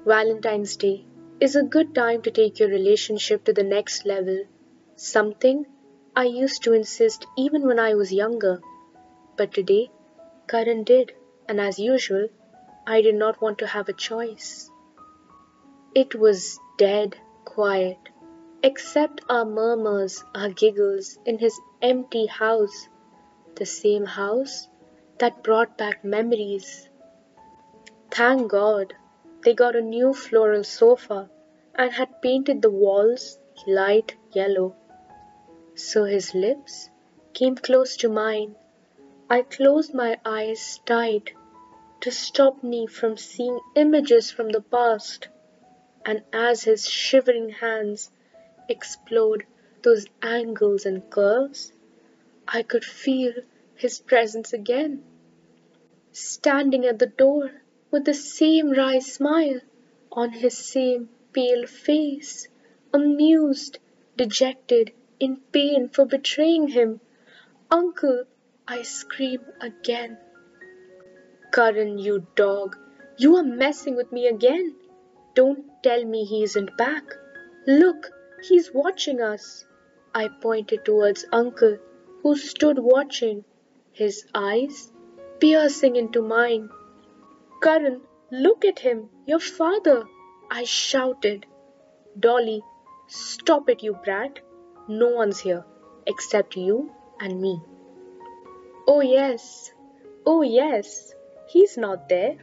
[0.04, 1.06] Valentine's Day
[1.40, 4.44] is a good time to take your relationship to the next level,
[4.96, 5.64] something
[6.14, 8.60] I used to insist even when I was younger.
[9.38, 9.90] But today,
[10.46, 11.14] Karan did,
[11.48, 12.28] and as usual,
[12.86, 14.70] I did not want to have a choice.
[15.94, 17.16] It was dead
[17.46, 18.11] quiet,
[18.62, 22.88] except our murmurs, our giggles in his empty house,
[23.56, 24.68] the same house
[25.18, 26.88] that brought back memories.
[28.12, 28.94] Thank God
[29.42, 31.28] they got a new floral sofa
[31.74, 34.76] and had painted the walls light yellow.
[35.74, 36.88] So his lips
[37.34, 38.54] came close to mine.
[39.28, 41.32] I closed my eyes tight
[42.02, 45.28] to stop me from seeing images from the past.
[46.04, 48.11] And as his shivering hands
[48.72, 49.46] explored
[49.82, 51.72] those angles and curves,
[52.48, 53.32] I could feel
[53.76, 55.04] his presence again.
[56.12, 57.50] Standing at the door
[57.90, 59.60] with the same wry smile
[60.10, 62.48] on his same pale face,
[62.92, 63.78] amused,
[64.16, 67.00] dejected, in pain for betraying him.
[67.70, 68.24] Uncle,
[68.66, 70.18] I scream again.
[71.52, 72.76] Karan, you dog,
[73.16, 74.74] you are messing with me again.
[75.34, 77.14] Don't tell me he isn't back.
[77.66, 78.10] Look,
[78.42, 79.64] he's watching us.
[80.14, 81.78] I pointed towards Uncle,
[82.22, 83.44] who stood watching,
[83.92, 84.92] his eyes
[85.40, 86.68] piercing into mine.
[87.62, 90.04] Karan, look at him, your father,
[90.50, 91.46] I shouted.
[92.18, 92.62] Dolly,
[93.06, 94.40] stop it, you brat.
[94.88, 95.64] No one's here
[96.06, 97.60] except you and me.
[98.86, 99.72] Oh, yes,
[100.26, 101.14] oh, yes,
[101.48, 102.36] he's not there.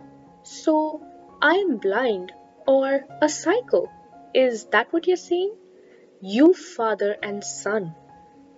[0.43, 1.01] So
[1.41, 2.31] I'm blind
[2.67, 3.89] or a psycho.
[4.33, 5.55] Is that what you're saying?
[6.21, 7.95] You father and son.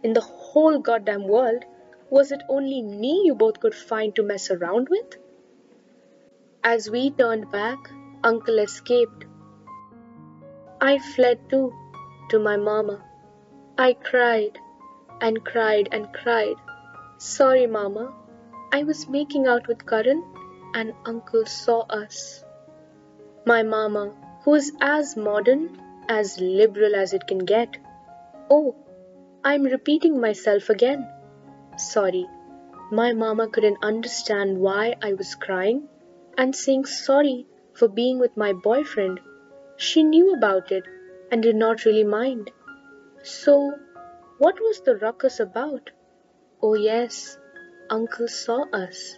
[0.01, 1.63] In the whole goddamn world,
[2.09, 5.17] was it only me you both could find to mess around with?
[6.63, 7.77] As we turned back,
[8.23, 9.25] Uncle escaped.
[10.79, 11.71] I fled too,
[12.29, 13.03] to my mamma.
[13.77, 14.57] I cried
[15.21, 16.55] and cried and cried.
[17.19, 18.11] Sorry, mamma.
[18.71, 20.23] I was making out with Karan
[20.73, 22.43] and uncle saw us.
[23.45, 27.77] My mamma, who is as modern, as liberal as it can get.
[28.49, 28.75] Oh,
[29.43, 31.07] I'm repeating myself again.
[31.77, 32.27] Sorry.
[32.91, 35.87] My mamma couldn't understand why I was crying
[36.37, 39.19] and saying sorry for being with my boyfriend.
[39.77, 40.83] She knew about it
[41.31, 42.51] and did not really mind.
[43.23, 43.79] So,
[44.37, 45.91] what was the ruckus about?
[46.61, 47.37] Oh, yes,
[47.89, 49.17] Uncle saw us.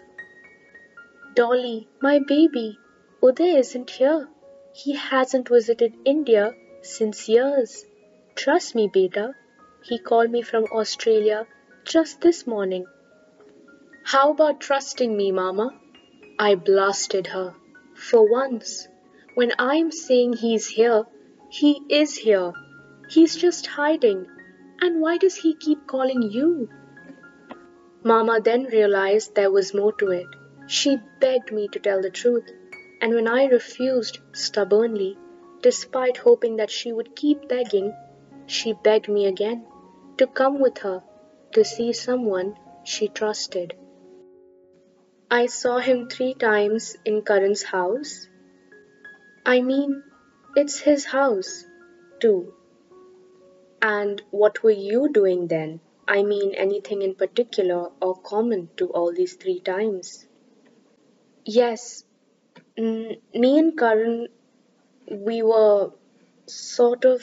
[1.34, 2.78] Dolly, my baby,
[3.22, 4.30] Uday isn't here.
[4.74, 6.54] He hasn't visited India
[6.84, 7.86] since years.
[8.36, 9.34] Trust me, beta.
[9.84, 11.48] He called me from Australia
[11.86, 12.86] just this morning.
[14.04, 15.72] How about trusting me, Mama?
[16.38, 17.56] I blasted her.
[17.96, 18.88] For once,
[19.36, 21.06] when I'm saying he's here,
[21.50, 22.52] he is here.
[23.10, 24.28] He's just hiding.
[24.82, 26.70] And why does he keep calling you?
[28.04, 30.28] Mama then realized there was more to it.
[30.68, 32.50] She begged me to tell the truth,
[33.02, 35.18] and when I refused stubbornly,
[35.64, 37.94] despite hoping that she would keep begging,
[38.46, 39.66] she begged me again
[40.18, 41.02] to come with her
[41.54, 43.74] to see someone she trusted.
[45.32, 48.28] I saw him three times in Karan's house.
[49.46, 50.04] I mean,
[50.56, 51.66] it's his house,
[52.20, 52.54] too.
[53.82, 55.80] And what were you doing then?
[56.08, 60.28] I mean, anything in particular or common to all these three times?
[61.46, 62.04] Yes,
[62.78, 64.28] mm, me and Karan,
[65.10, 65.92] we were
[66.46, 67.22] sort of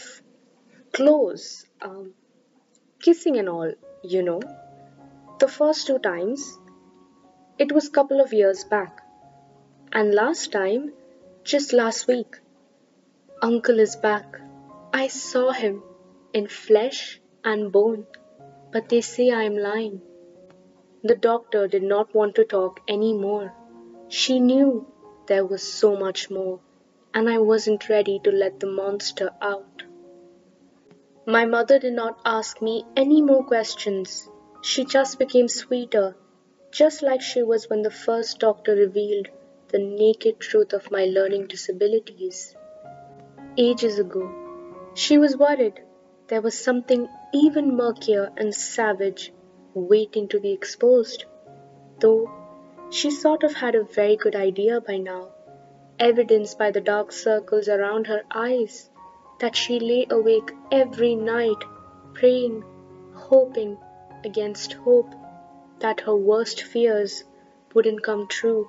[0.93, 2.15] close, um,
[3.01, 3.73] kissing and all,
[4.03, 4.41] you know.
[5.39, 6.59] The first two times,
[7.59, 9.03] it was a couple of years back,
[9.93, 10.93] and last time,
[11.45, 12.39] just last week.
[13.43, 14.41] Uncle is back.
[14.93, 15.83] I saw him
[16.35, 18.07] in flesh and bone
[18.73, 20.01] but they say I am lying.
[21.03, 23.53] The doctor did not want to talk any more.
[24.09, 24.87] She knew
[25.27, 26.61] there was so much more,
[27.15, 29.83] and I wasn't ready to let the monster out.
[31.27, 34.29] My mother did not ask me any more questions.
[34.63, 36.17] She just became sweeter,
[36.71, 39.29] just like she was when the first doctor revealed
[39.69, 42.57] the naked truth of my learning disabilities.
[43.57, 44.31] Ages ago,
[44.95, 45.81] she was worried
[46.31, 49.33] there was something even murkier and savage
[49.75, 51.25] waiting to be exposed.
[51.99, 52.31] Though
[52.91, 55.33] she sort of had a very good idea by now,
[56.01, 58.91] evidenced by the dark circles around her eyes,
[59.39, 61.63] that she lay awake every night,
[62.15, 62.65] praying,
[63.15, 63.77] hoping
[64.25, 65.15] against hope
[65.79, 67.25] that her worst fears
[67.75, 68.69] wouldn't come true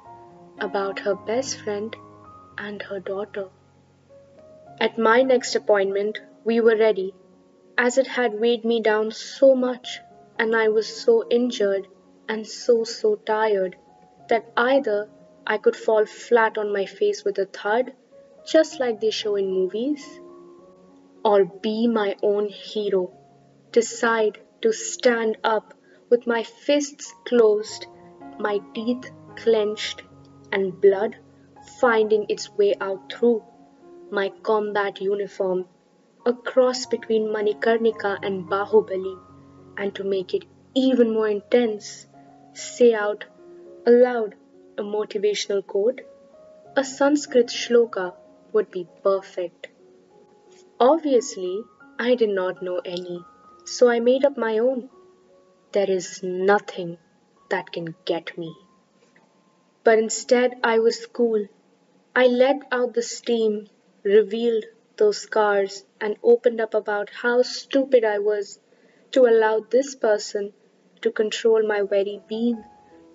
[0.59, 1.95] about her best friend
[2.57, 3.47] and her daughter.
[4.79, 7.13] At my next appointment, we were ready
[7.77, 9.99] as it had weighed me down so much,
[10.37, 11.87] and I was so injured
[12.27, 13.75] and so, so tired
[14.29, 15.09] that either
[15.45, 17.93] I could fall flat on my face with a thud,
[18.45, 20.19] just like they show in movies,
[21.23, 23.11] or be my own hero,
[23.71, 25.73] decide to stand up
[26.09, 27.87] with my fists closed,
[28.39, 30.03] my teeth clenched,
[30.51, 31.15] and blood
[31.79, 33.43] finding its way out through
[34.09, 35.65] my combat uniform
[36.25, 39.17] a cross between Manikarnika and Bahubali,
[39.77, 42.05] and to make it even more intense,
[42.53, 43.25] say out
[43.87, 44.35] aloud
[44.81, 46.01] a motivational quote,
[46.75, 48.13] a Sanskrit shloka
[48.51, 49.67] would be perfect.
[50.79, 51.61] Obviously,
[51.99, 53.23] I did not know any,
[53.65, 54.89] so I made up my own.
[55.71, 56.97] There is nothing
[57.51, 58.55] that can get me.
[59.83, 61.45] But instead, I was cool.
[62.15, 63.67] I let out the steam,
[64.01, 64.65] revealed
[64.97, 68.59] those scars and opened up about how stupid I was
[69.11, 70.53] to allow this person
[71.01, 72.63] to control my very being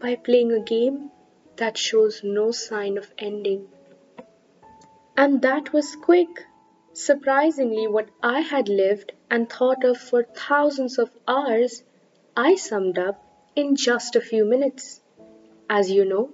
[0.01, 1.11] by playing a game
[1.57, 3.69] that shows no sign of ending.
[5.17, 6.47] And that was quick.
[6.93, 11.83] Surprisingly, what I had lived and thought of for thousands of hours,
[12.37, 13.23] I summed up
[13.55, 15.01] in just a few minutes.
[15.69, 16.31] As you know,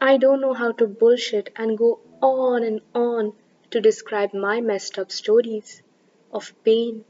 [0.00, 3.34] I don't know how to bullshit and go on and on
[3.70, 5.82] to describe my messed up stories
[6.32, 7.04] of pain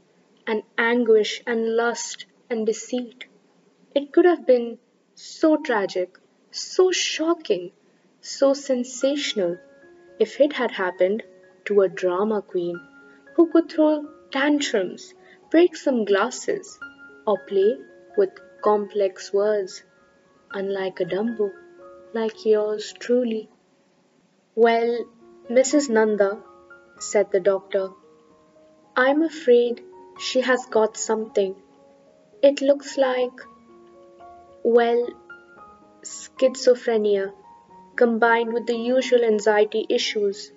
[0.47, 3.25] and anguish and lust and deceit.
[3.93, 4.77] It could have been
[5.15, 6.17] so tragic,
[6.55, 7.71] so shocking,
[8.21, 9.57] so sensational
[10.19, 11.23] if it had happened
[11.65, 12.79] to a drama queen
[13.35, 15.13] who could throw tantrums,
[15.51, 16.79] break some glasses,
[17.27, 17.75] or play
[18.17, 18.29] with
[18.63, 19.83] complex words,
[20.51, 21.51] unlike a Dumbo,
[22.13, 23.49] like yours truly.
[24.55, 25.05] Well,
[25.49, 25.89] Mrs.
[25.89, 26.41] Nanda
[26.99, 27.89] said the doctor.
[28.95, 29.83] I'm afraid
[30.17, 31.55] she has got something.
[32.41, 33.41] It looks like,
[34.63, 35.07] well,
[36.05, 37.33] schizophrenia
[37.95, 40.51] combined with the usual anxiety issues.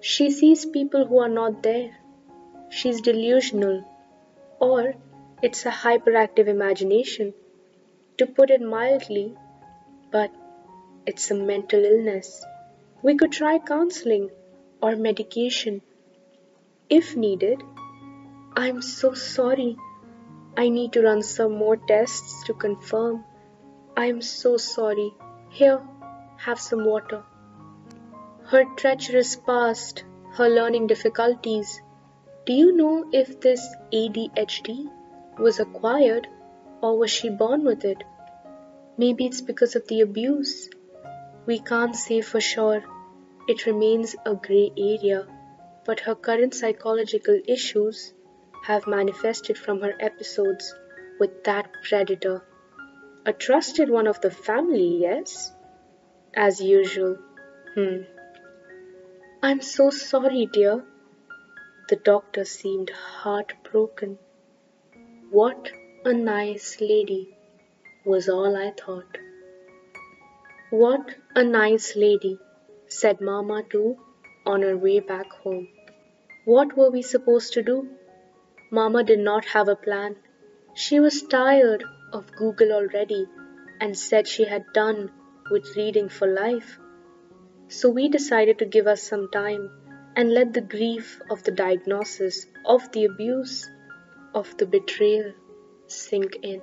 [0.00, 1.96] She sees people who are not there.
[2.70, 3.84] She's delusional.
[4.60, 4.94] Or
[5.42, 7.34] it's a hyperactive imagination.
[8.18, 9.36] To put it mildly,
[10.10, 10.30] but
[11.06, 12.44] it's a mental illness.
[13.02, 14.30] We could try counseling
[14.82, 15.82] or medication
[16.88, 17.62] if needed.
[18.56, 19.76] I'm so sorry.
[20.56, 23.24] I need to run some more tests to confirm.
[24.00, 25.12] I'm so sorry.
[25.50, 25.82] Here,
[26.36, 27.24] have some water.
[28.44, 31.80] Her treacherous past, her learning difficulties.
[32.46, 33.60] Do you know if this
[33.92, 34.88] ADHD
[35.36, 36.28] was acquired
[36.80, 38.04] or was she born with it?
[38.96, 40.70] Maybe it's because of the abuse.
[41.46, 42.84] We can't say for sure.
[43.48, 45.26] It remains a grey area,
[45.84, 48.14] but her current psychological issues
[48.64, 50.72] have manifested from her episodes
[51.18, 52.44] with that predator.
[53.28, 55.52] A trusted one of the family, yes?
[56.34, 57.18] As usual.
[57.74, 58.04] Hmm.
[59.42, 60.82] I'm so sorry, dear.
[61.90, 64.16] The doctor seemed heartbroken.
[65.30, 65.70] What
[66.06, 67.36] a nice lady,
[68.06, 69.18] was all I thought.
[70.70, 72.38] What a nice lady,
[72.86, 73.98] said Mamma too
[74.46, 75.68] on her way back home.
[76.46, 77.90] What were we supposed to do?
[78.70, 80.16] Mamma did not have a plan.
[80.72, 83.26] She was tired of Google already
[83.80, 85.10] and said she had done
[85.50, 86.78] with reading for life.
[87.68, 89.70] So we decided to give us some time
[90.16, 93.70] and let the grief of the diagnosis, of the abuse,
[94.34, 95.32] of the betrayal
[95.86, 96.60] sink in.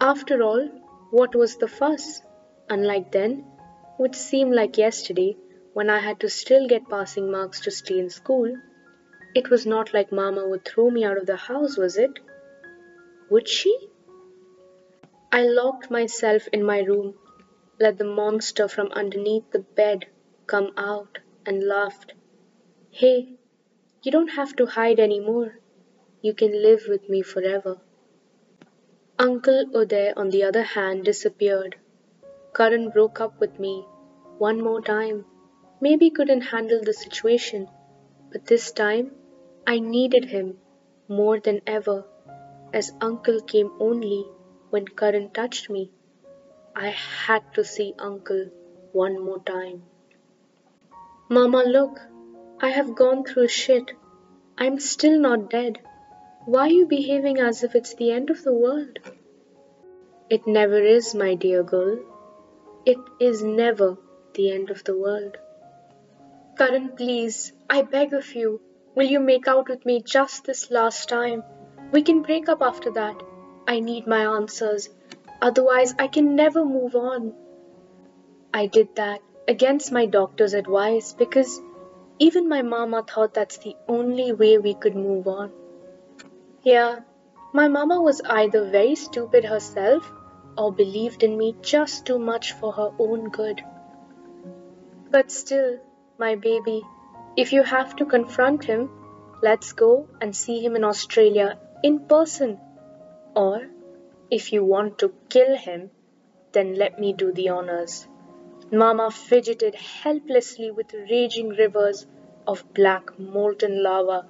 [0.00, 0.68] After all,
[1.10, 2.22] what was the fuss?
[2.68, 3.44] Unlike then,
[3.96, 5.36] which seemed like yesterday
[5.72, 8.54] when I had to still get passing marks to stay in school,
[9.34, 12.18] it was not like Mamma would throw me out of the house, was it?
[13.30, 13.90] Would she?
[15.32, 17.14] I locked myself in my room,
[17.80, 20.06] let the monster from underneath the bed
[20.46, 22.12] come out, and laughed.
[22.90, 23.36] Hey,
[24.02, 25.58] you don't have to hide any more.
[26.22, 27.78] You can live with me forever.
[29.18, 31.76] Uncle Uday, on the other hand, disappeared.
[32.54, 33.84] Karan broke up with me
[34.38, 35.24] one more time.
[35.80, 37.68] Maybe couldn't handle the situation,
[38.30, 39.12] but this time
[39.66, 40.58] I needed him
[41.08, 42.04] more than ever,
[42.78, 44.22] as Uncle came only
[44.70, 45.90] when Karan touched me.
[46.74, 48.50] I had to see Uncle
[48.92, 49.84] one more time.
[51.30, 52.00] Mama, look,
[52.60, 53.92] I have gone through shit.
[54.58, 55.80] I'm still not dead.
[56.44, 58.98] Why are you behaving as if it's the end of the world?
[60.28, 61.98] It never is, my dear girl.
[62.84, 63.96] It is never
[64.34, 65.38] the end of the world.
[66.58, 68.60] Karan, please, I beg of you,
[68.94, 71.42] will you make out with me just this last time?
[71.92, 73.22] We can break up after that.
[73.68, 74.88] I need my answers.
[75.40, 77.34] Otherwise, I can never move on.
[78.52, 81.60] I did that against my doctor's advice because
[82.18, 85.52] even my mama thought that's the only way we could move on.
[86.62, 87.00] Yeah,
[87.52, 90.10] my mama was either very stupid herself
[90.58, 93.62] or believed in me just too much for her own good.
[95.10, 95.78] But still,
[96.18, 96.82] my baby,
[97.36, 98.90] if you have to confront him,
[99.42, 102.58] let's go and see him in Australia in person.
[103.34, 103.66] Or,
[104.30, 105.90] if you want to kill him,
[106.52, 108.06] then let me do the honors.
[108.72, 112.06] Mama fidgeted helplessly with raging rivers
[112.46, 114.26] of black molten lava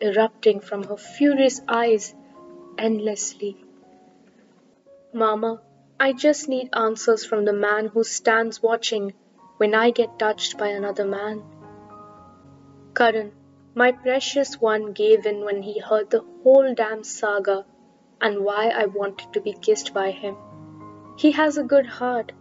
[0.00, 2.14] erupting from her furious eyes
[2.78, 3.56] endlessly.
[5.12, 5.60] Mama,
[5.98, 9.12] I just need answers from the man who stands watching
[9.56, 11.42] when I get touched by another man.
[12.94, 13.32] Karan,
[13.74, 17.64] my precious one gave in when he heard the whole damn saga
[18.20, 20.36] and why I wanted to be kissed by him.
[21.16, 22.32] He has a good heart,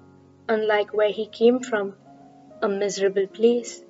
[0.48, 1.96] unlike where he came from,
[2.62, 3.84] a miserable place.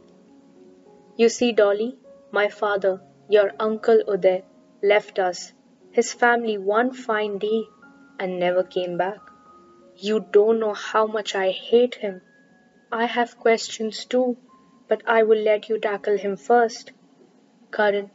[1.15, 1.97] You see, Dolly,
[2.31, 4.43] my father, your uncle Uday,
[4.83, 5.53] left us,
[5.91, 7.63] his family, one fine day
[8.19, 9.19] and never came back.
[9.95, 12.21] You don't know how much I hate him.
[12.91, 14.37] I have questions too,
[14.87, 16.91] but I will let you tackle him first.
[17.71, 18.09] Karan,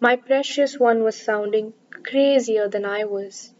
[0.00, 3.52] my precious one was sounding crazier than I was.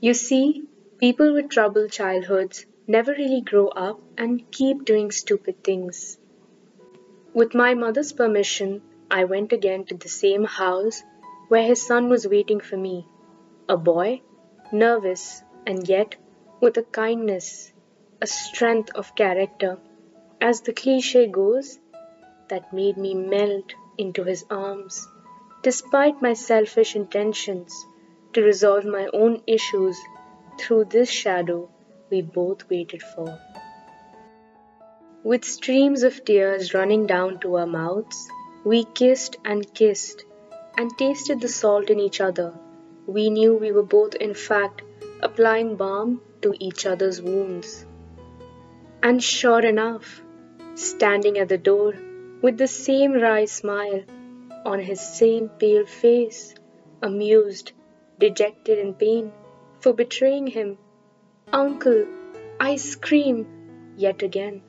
[0.00, 0.64] You see,
[0.98, 6.18] people with troubled childhoods never really grow up and keep doing stupid things.
[7.34, 11.02] With my mother's permission, I went again to the same house
[11.48, 13.06] where his son was waiting for me.
[13.68, 14.22] A boy,
[14.72, 16.16] nervous and yet
[16.60, 17.72] with a kindness,
[18.20, 19.78] a strength of character,
[20.40, 21.78] as the cliche goes,
[22.48, 25.06] that made me melt into his arms,
[25.62, 27.86] despite my selfish intentions
[28.32, 29.96] to resolve my own issues
[30.58, 31.68] through this shadow
[32.10, 33.38] we both waited for.
[35.22, 38.28] With streams of tears running down to our mouths,
[38.64, 40.24] we kissed and kissed
[40.78, 42.54] and tasted the salt in each other.
[43.06, 44.82] We knew we were both, in fact,
[45.20, 47.84] applying balm to each other's wounds.
[49.02, 50.22] And sure enough,
[50.74, 51.94] standing at the door
[52.42, 54.02] with the same wry smile
[54.64, 56.54] on his same pale face,
[57.02, 57.72] amused,
[58.18, 59.32] dejected in pain
[59.80, 60.78] for betraying him.
[61.52, 62.06] Uncle,
[62.58, 63.46] I scream
[63.96, 64.62] yet again.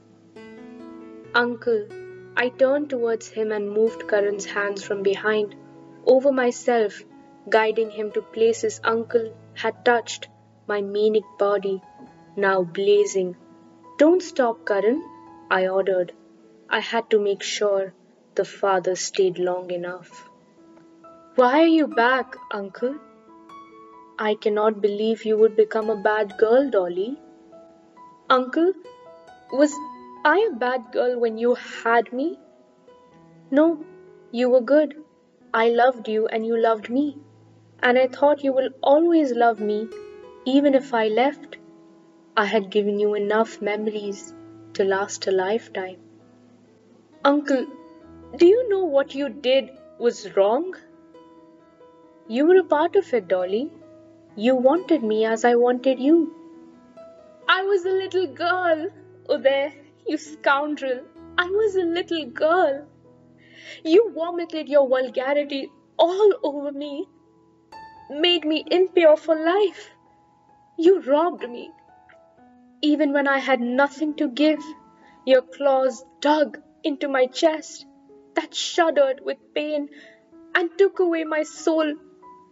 [1.34, 1.88] Uncle,
[2.36, 5.56] I turned towards him and moved Karan's hands from behind,
[6.06, 7.04] over myself,
[7.50, 10.30] guiding him to places uncle had touched
[10.68, 11.82] my manic body,
[12.36, 13.36] now blazing.
[13.98, 15.04] Don't stop, Karan,
[15.50, 16.14] I ordered.
[16.74, 17.94] I had to make sure
[18.36, 20.30] the father stayed long enough.
[21.36, 22.96] Why are you back, uncle?
[24.18, 27.18] I cannot believe you would become a bad girl, Dolly.
[28.30, 28.72] Uncle,
[29.52, 29.74] was
[30.24, 32.40] I a bad girl when you had me?
[33.60, 33.84] No,
[34.32, 34.96] you were good.
[35.54, 37.18] I loved you and you loved me.
[37.84, 39.90] And I thought you will always love me,
[40.46, 41.58] even if I left.
[42.38, 44.34] I had given you enough memories
[44.76, 45.98] to last a lifetime.
[47.24, 47.68] Uncle,
[48.38, 49.70] do you know what you did
[50.00, 50.74] was wrong?
[52.28, 53.72] You were a part of it, Dolly.
[54.36, 56.34] You wanted me as I wanted you.
[57.48, 58.88] I was a little girl,
[59.30, 59.72] oh, Uday,
[60.08, 61.02] you scoundrel.
[61.38, 62.88] I was a little girl.
[63.84, 67.08] You vomited your vulgarity all over me,
[68.10, 69.92] made me impure for life.
[70.80, 71.70] You robbed me.
[72.82, 74.64] Even when I had nothing to give,
[75.28, 77.86] your claws dug into my chest
[78.36, 79.90] that shuddered with pain
[80.56, 81.94] and took away my soul,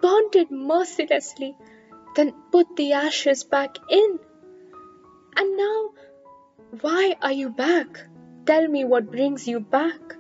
[0.02, 1.56] burnt it mercilessly,
[2.16, 4.20] then put the ashes back in.
[5.36, 5.90] And now,
[6.82, 8.02] why are you back?
[8.46, 10.16] Tell me what brings you back.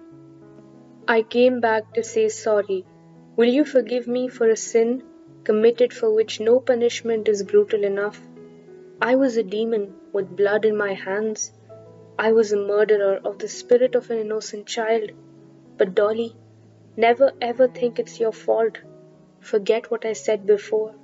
[1.07, 2.85] I came back to say sorry.
[3.35, 5.03] Will you forgive me for a sin
[5.43, 8.21] committed for which no punishment is brutal enough?
[9.01, 11.51] I was a demon with blood in my hands.
[12.21, 15.11] I was a murderer of the spirit of an innocent child.
[15.77, 16.35] But Dolly,
[16.97, 18.79] never ever think it's your fault.
[19.39, 20.95] Forget what I said before.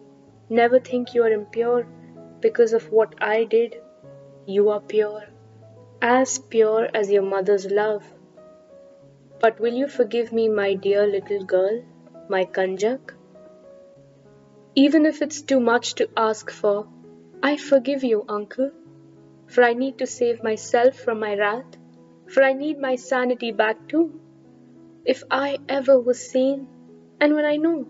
[0.49, 1.87] Never think you are impure
[2.41, 3.77] because of what I did.
[4.45, 5.23] You are pure,
[6.01, 8.03] as pure as your mother's love.
[9.39, 11.81] But will you forgive me, my dear little girl,
[12.27, 13.13] my Kanjak?
[14.75, 16.87] Even if it's too much to ask for,
[17.41, 18.71] I forgive you, uncle.
[19.47, 21.77] For I need to save myself from my wrath,
[22.27, 24.19] for I need my sanity back too.
[25.05, 26.67] If I ever was sane,
[27.19, 27.87] and when I know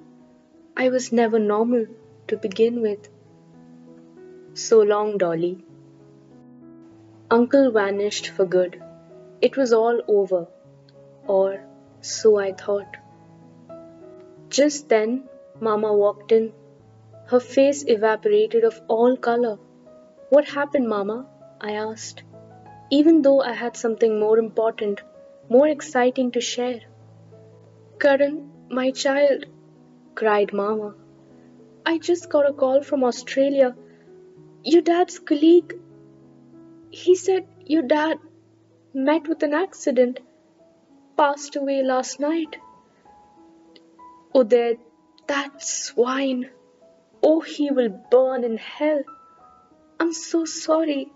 [0.78, 1.86] I was never normal
[2.28, 3.08] to begin with.
[4.54, 5.64] So long, Dolly.
[7.32, 8.82] Uncle vanished for good.
[9.42, 10.48] It was all over,
[11.28, 11.64] or
[12.02, 12.98] so I thought.
[14.50, 15.24] Just then,
[15.60, 16.54] Mamma walked in.
[17.28, 19.58] Her face evaporated of all color.
[20.30, 21.26] What happened, Mamma?
[21.68, 22.22] I asked,
[22.92, 25.02] even though I had something more important,
[25.50, 26.82] more exciting to share.
[28.00, 29.46] Karan, my child,
[30.14, 30.94] cried Mamma.
[31.86, 33.76] I just got a call from Australia.
[34.64, 35.74] Your dad's colleague.
[36.92, 38.20] He said your dad
[38.94, 40.20] met with an accident,
[41.18, 42.58] passed away last night.
[44.36, 44.78] Oh, Uday,
[45.28, 46.50] that swine.
[47.24, 49.04] Oh, he will burn in hell.
[50.00, 51.12] I'm so sorry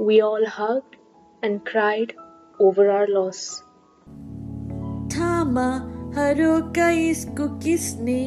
[0.00, 0.96] We all hugged
[1.42, 2.14] and cried
[2.60, 3.62] over our loss.
[5.14, 5.68] थामा
[6.16, 8.20] हरो का इसको किसने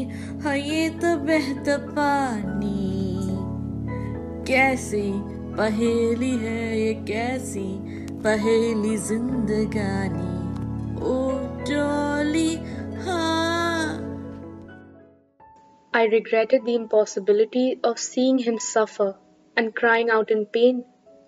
[0.44, 2.88] हाँ ये तो बहता पानी
[4.48, 5.12] कैसी
[5.58, 7.68] पहेली है ये कैसी
[8.26, 10.36] पहेली जिंदगानी
[11.12, 11.16] ओ
[11.70, 12.56] डॉली
[13.06, 13.88] हाँ
[15.94, 19.16] I regretted the impossibility of seeing him suffer
[19.58, 20.84] and crying out in pain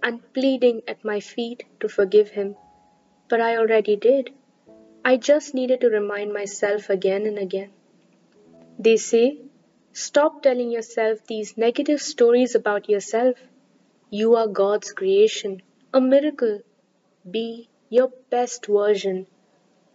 [0.09, 2.55] and pleading at my feet to forgive him.
[3.29, 4.31] But I already did.
[5.05, 7.71] I just needed to remind myself again and again.
[8.79, 9.39] They say,
[9.93, 13.37] stop telling yourself these negative stories about yourself.
[14.11, 15.63] You are God's creation,
[15.93, 16.61] a miracle.
[17.29, 19.27] Be your best version.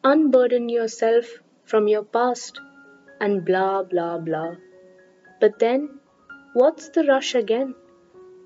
[0.03, 1.31] Unburden yourself
[1.63, 2.59] from your past
[3.21, 4.55] and blah blah blah.
[5.39, 5.99] But then,
[6.53, 7.75] what's the rush again?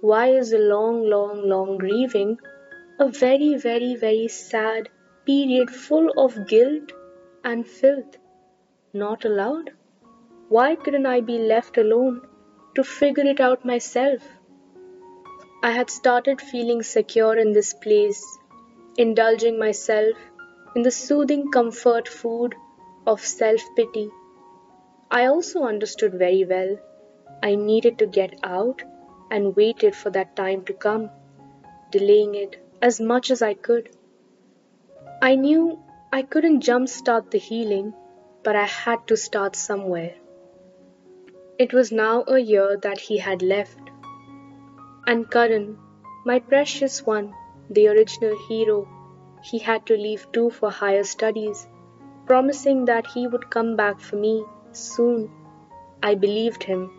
[0.07, 2.37] Why is a long, long, long grieving
[2.99, 4.89] a very, very, very sad
[5.25, 6.91] period full of guilt
[7.43, 8.19] and filth?
[8.93, 9.71] Not allowed?
[10.47, 12.21] Why couldn't I be left alone
[12.75, 14.21] to figure it out myself?
[15.63, 18.23] I had started feeling secure in this place,
[18.97, 20.15] indulging myself
[20.75, 22.53] in the soothing comfort food
[23.07, 24.11] of self pity.
[25.09, 26.77] I also understood very well
[27.41, 28.83] I needed to get out
[29.31, 31.09] and waited for that time to come,
[31.91, 33.89] delaying it as much as I could.
[35.21, 35.79] I knew
[36.11, 37.93] I couldn't jumpstart the healing,
[38.43, 40.13] but I had to start somewhere.
[41.57, 43.79] It was now a year that he had left.
[45.07, 45.77] And Karan,
[46.25, 47.33] my precious one,
[47.69, 48.87] the original hero,
[49.41, 51.67] he had to leave too for higher studies,
[52.25, 55.31] promising that he would come back for me soon.
[56.03, 56.91] I believed him,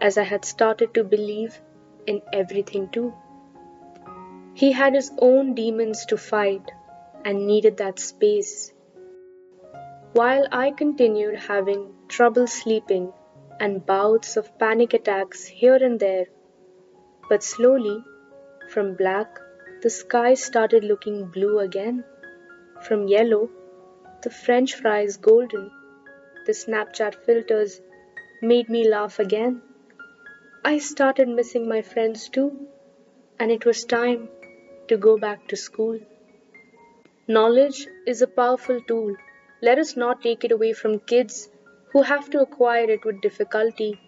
[0.00, 1.60] as I had started to believe
[2.06, 3.12] in everything too.
[4.54, 6.70] He had his own demons to fight
[7.24, 8.72] and needed that space.
[10.12, 13.12] While I continued having trouble sleeping
[13.60, 16.26] and bouts of panic attacks here and there,
[17.28, 18.02] but slowly,
[18.70, 19.38] from black,
[19.82, 22.04] the sky started looking blue again.
[22.82, 23.50] From yellow,
[24.22, 25.70] the french fries golden.
[26.46, 27.80] The Snapchat filters
[28.42, 29.62] made me laugh again.
[30.68, 32.66] I started missing my friends too,
[33.40, 34.28] and it was time
[34.88, 35.98] to go back to school.
[37.26, 39.16] Knowledge is a powerful tool.
[39.62, 41.48] Let us not take it away from kids
[41.92, 43.98] who have to acquire it with difficulty.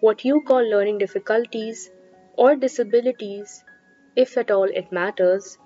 [0.00, 1.90] What you call learning difficulties
[2.36, 3.64] or disabilities,
[4.14, 5.56] if at all it matters.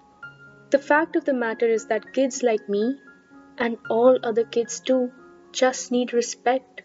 [0.70, 2.96] The fact of the matter is that kids like me
[3.58, 5.10] and all other kids too
[5.50, 6.82] just need respect.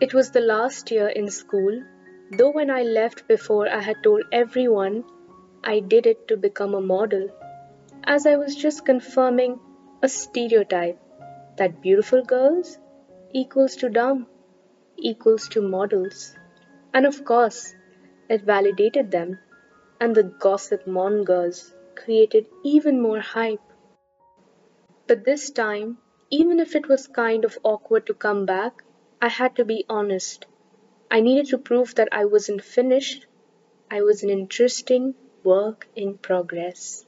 [0.00, 1.82] It was the last year in school,
[2.30, 5.04] though when I left before I had told everyone
[5.64, 7.28] I did it to become a model,
[8.04, 9.58] as I was just confirming
[10.02, 10.98] a stereotype
[11.56, 12.78] that beautiful girls
[13.32, 14.26] equals to dumb
[14.96, 16.36] equals to models.
[16.94, 17.74] And of course,
[18.28, 19.38] it validated them,
[20.00, 23.60] and the gossip mongers created even more hype.
[25.06, 25.98] But this time,
[26.30, 28.84] even if it was kind of awkward to come back,
[29.20, 30.46] I had to be honest.
[31.10, 33.26] I needed to prove that I wasn't finished.
[33.90, 37.04] I was an interesting work in progress.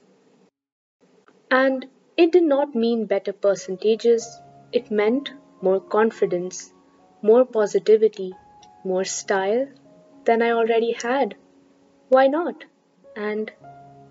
[1.51, 4.41] And it did not mean better percentages,
[4.73, 6.73] it meant more confidence,
[7.23, 8.35] more positivity,
[8.85, 9.69] more style
[10.25, 11.37] than I already had.
[12.09, 12.65] Why not?
[13.15, 13.53] And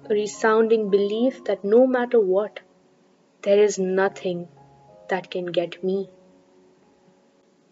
[0.10, 2.62] a resounding belief that no matter what,
[3.42, 4.48] there is nothing
[5.10, 6.10] that can get me.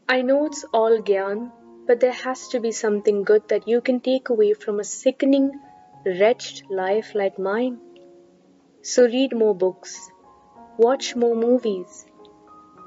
[0.08, 1.52] I know it's all gyan,
[1.90, 5.46] but there has to be something good that you can take away from a sickening,
[6.06, 7.80] wretched life like mine.
[8.84, 9.94] So read more books,
[10.78, 12.06] watch more movies,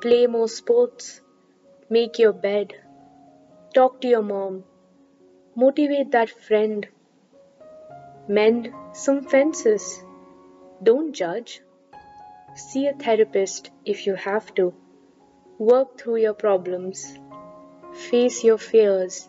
[0.00, 1.20] play more sports,
[1.90, 2.74] make your bed,
[3.74, 4.62] talk to your mom,
[5.56, 6.86] motivate that friend,
[8.28, 10.04] mend some fences,
[10.80, 11.60] don't judge,
[12.54, 14.72] see a therapist if you have to,
[15.58, 17.18] work through your problems,
[17.92, 19.28] face your fears,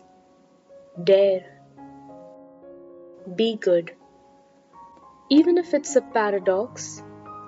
[1.02, 1.44] dare,
[3.36, 3.94] be good.
[5.28, 7.02] Even if it's a paradox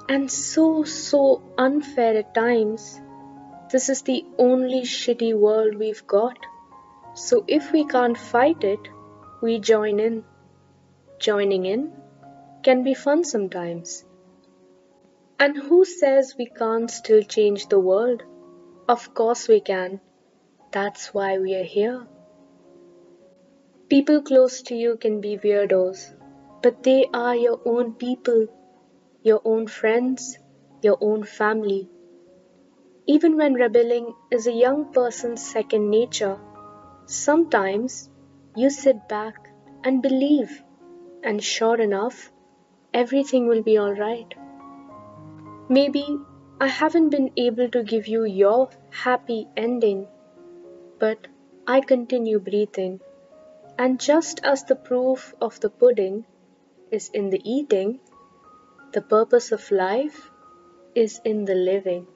[0.09, 3.01] and so, so unfair at times,
[3.71, 6.39] this is the only shitty world we've got.
[7.15, 8.81] So if we can't fight it,
[9.43, 10.25] we join in.
[11.19, 11.93] Joining in
[12.63, 14.05] can be fun sometimes.
[15.39, 18.23] And who says we can't still change the world?
[18.89, 20.01] Of course we can.
[20.77, 22.07] That's why we are here.
[23.89, 26.01] People close to you can be weirdos,
[26.63, 28.49] but they are your own people,
[29.23, 30.39] your own friends,
[30.83, 31.89] your own family.
[33.07, 36.39] Even when rebelling is a young person's second nature,
[37.07, 38.11] sometimes
[38.55, 39.49] you sit back
[39.83, 40.63] and believe,
[41.23, 42.31] and sure enough,
[42.93, 44.35] everything will be alright.
[45.71, 46.05] Maybe
[46.61, 50.07] I haven't been able to give you your happy ending,
[50.99, 51.27] but
[51.67, 53.01] I continue breathing.
[53.79, 56.25] And just as the proof of the pudding
[56.91, 58.01] is in the eating,
[58.93, 60.31] the purpose of life
[60.95, 62.07] is in the living.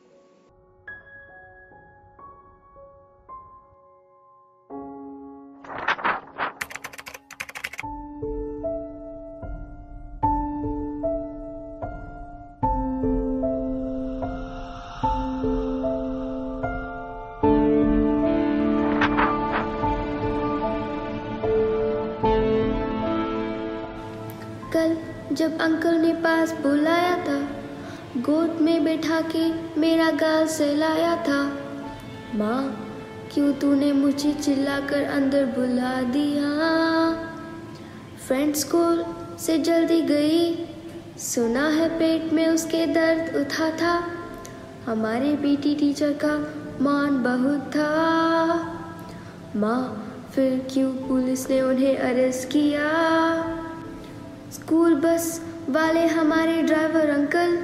[25.32, 27.48] जब uncle ने पास बुलाया था,
[28.16, 31.58] गोद में बैठा के मेरा गाल सहलाया था।
[32.34, 32.86] माँ,
[33.34, 36.50] क्यों तूने मुझे चिल्लाकर अंदर बुला दिया?
[38.26, 39.04] फ्रेंड स्कूल
[39.38, 40.68] से जल्दी गई।
[41.18, 44.02] सुना है पेट में उसके दर्द उठा था।
[44.86, 46.54] हमारे पीटी टीचर का
[46.84, 47.96] मान बहुत था।
[49.56, 52.90] माँ, फिर क्यों पुलिस ने उन्हें अरेस्ट किया?
[54.70, 57.56] स्कूल बस वाले हमारे ड्राइवर अंकल,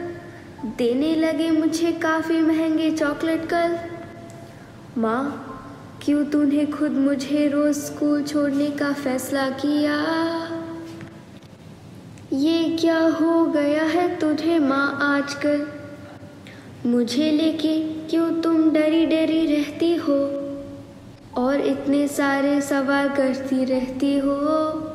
[0.79, 3.79] देने लगे मुझे काफ़ी महँगे चॉकलेट कल।
[4.99, 9.95] माँ, क्यों तूने खुद मुझे रोज़ स्कूल छोड़ने का फैसला किया?
[12.33, 15.67] ये क्या हो गया है तुझे माँ आजकल?
[16.87, 17.79] मुझे लेके
[18.11, 20.19] क्यों तुम डरी डरी रहती हो?
[21.37, 24.86] और इतने सारे सवाल करती रहती हो?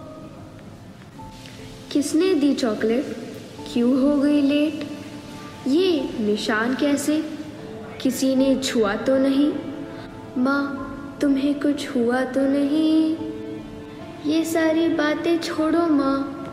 [1.92, 3.18] किसने दी चॉकलेट?
[3.74, 4.88] क्यों हो गई लेट?
[5.68, 7.24] ये निशान कैसे?
[8.02, 9.54] किसी ने छुआ तो नहीं?
[10.38, 10.88] माँ,
[11.22, 13.18] तुम्हें कुछ हुआ तो नहीं?
[14.26, 16.48] ये सारी बातें छोड़ो माँ।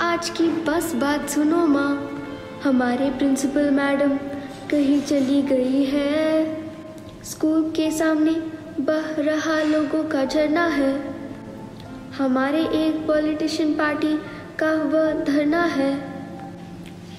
[0.00, 2.22] आज की बस बात सुनो माँ।
[2.64, 4.16] हमारे प्रिंसिपल मैडम
[4.70, 6.54] कहीं चली गई है।
[7.24, 8.32] स्कूल के सामने
[8.80, 11.18] बह रहा लोगों का झरना है।
[12.18, 16.00] हमारे एक पॉलिटिशियन पार्टी का वह धरना है।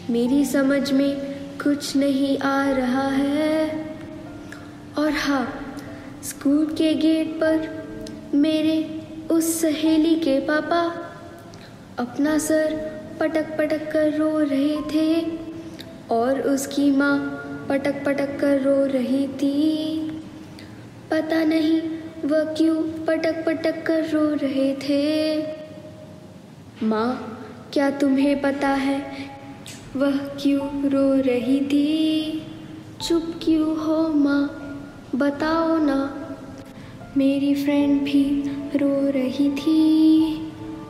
[0.10, 3.86] मेरी समझ में कुछ नहीं आ रहा है।
[4.98, 5.76] और हाँ
[6.24, 7.86] स्कूल के गेट पर
[8.34, 9.02] मेरे
[9.32, 10.82] उस सहेली के पापा
[12.00, 12.76] अपना सर
[13.20, 15.38] पटक पटक कर रो रहे थे
[16.12, 17.18] और उसकी माँ
[17.70, 20.00] पटक पटक कर रो रही थी।
[21.12, 21.82] पता नहीं
[22.26, 25.59] वह क्यों पटक पटक कर रो रहे थे।
[26.84, 27.40] माँ,
[27.74, 29.12] क्या तुम्हें पता है
[29.96, 32.42] वह क्यों रो रही थी?
[33.08, 34.44] चुप क्यों हो माँ,
[35.16, 36.28] बताओ ना।
[37.18, 38.44] मेरी फ्रेंड भी
[38.76, 40.36] रो रही थी,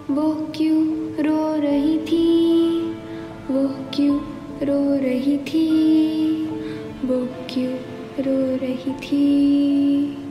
[0.10, 0.86] वो क्यों
[1.24, 2.80] रो रही थी?
[3.50, 4.20] वो क्यों
[4.64, 5.68] रो रही थी,
[7.06, 7.74] वो क्यों
[8.20, 10.29] रो रही थी?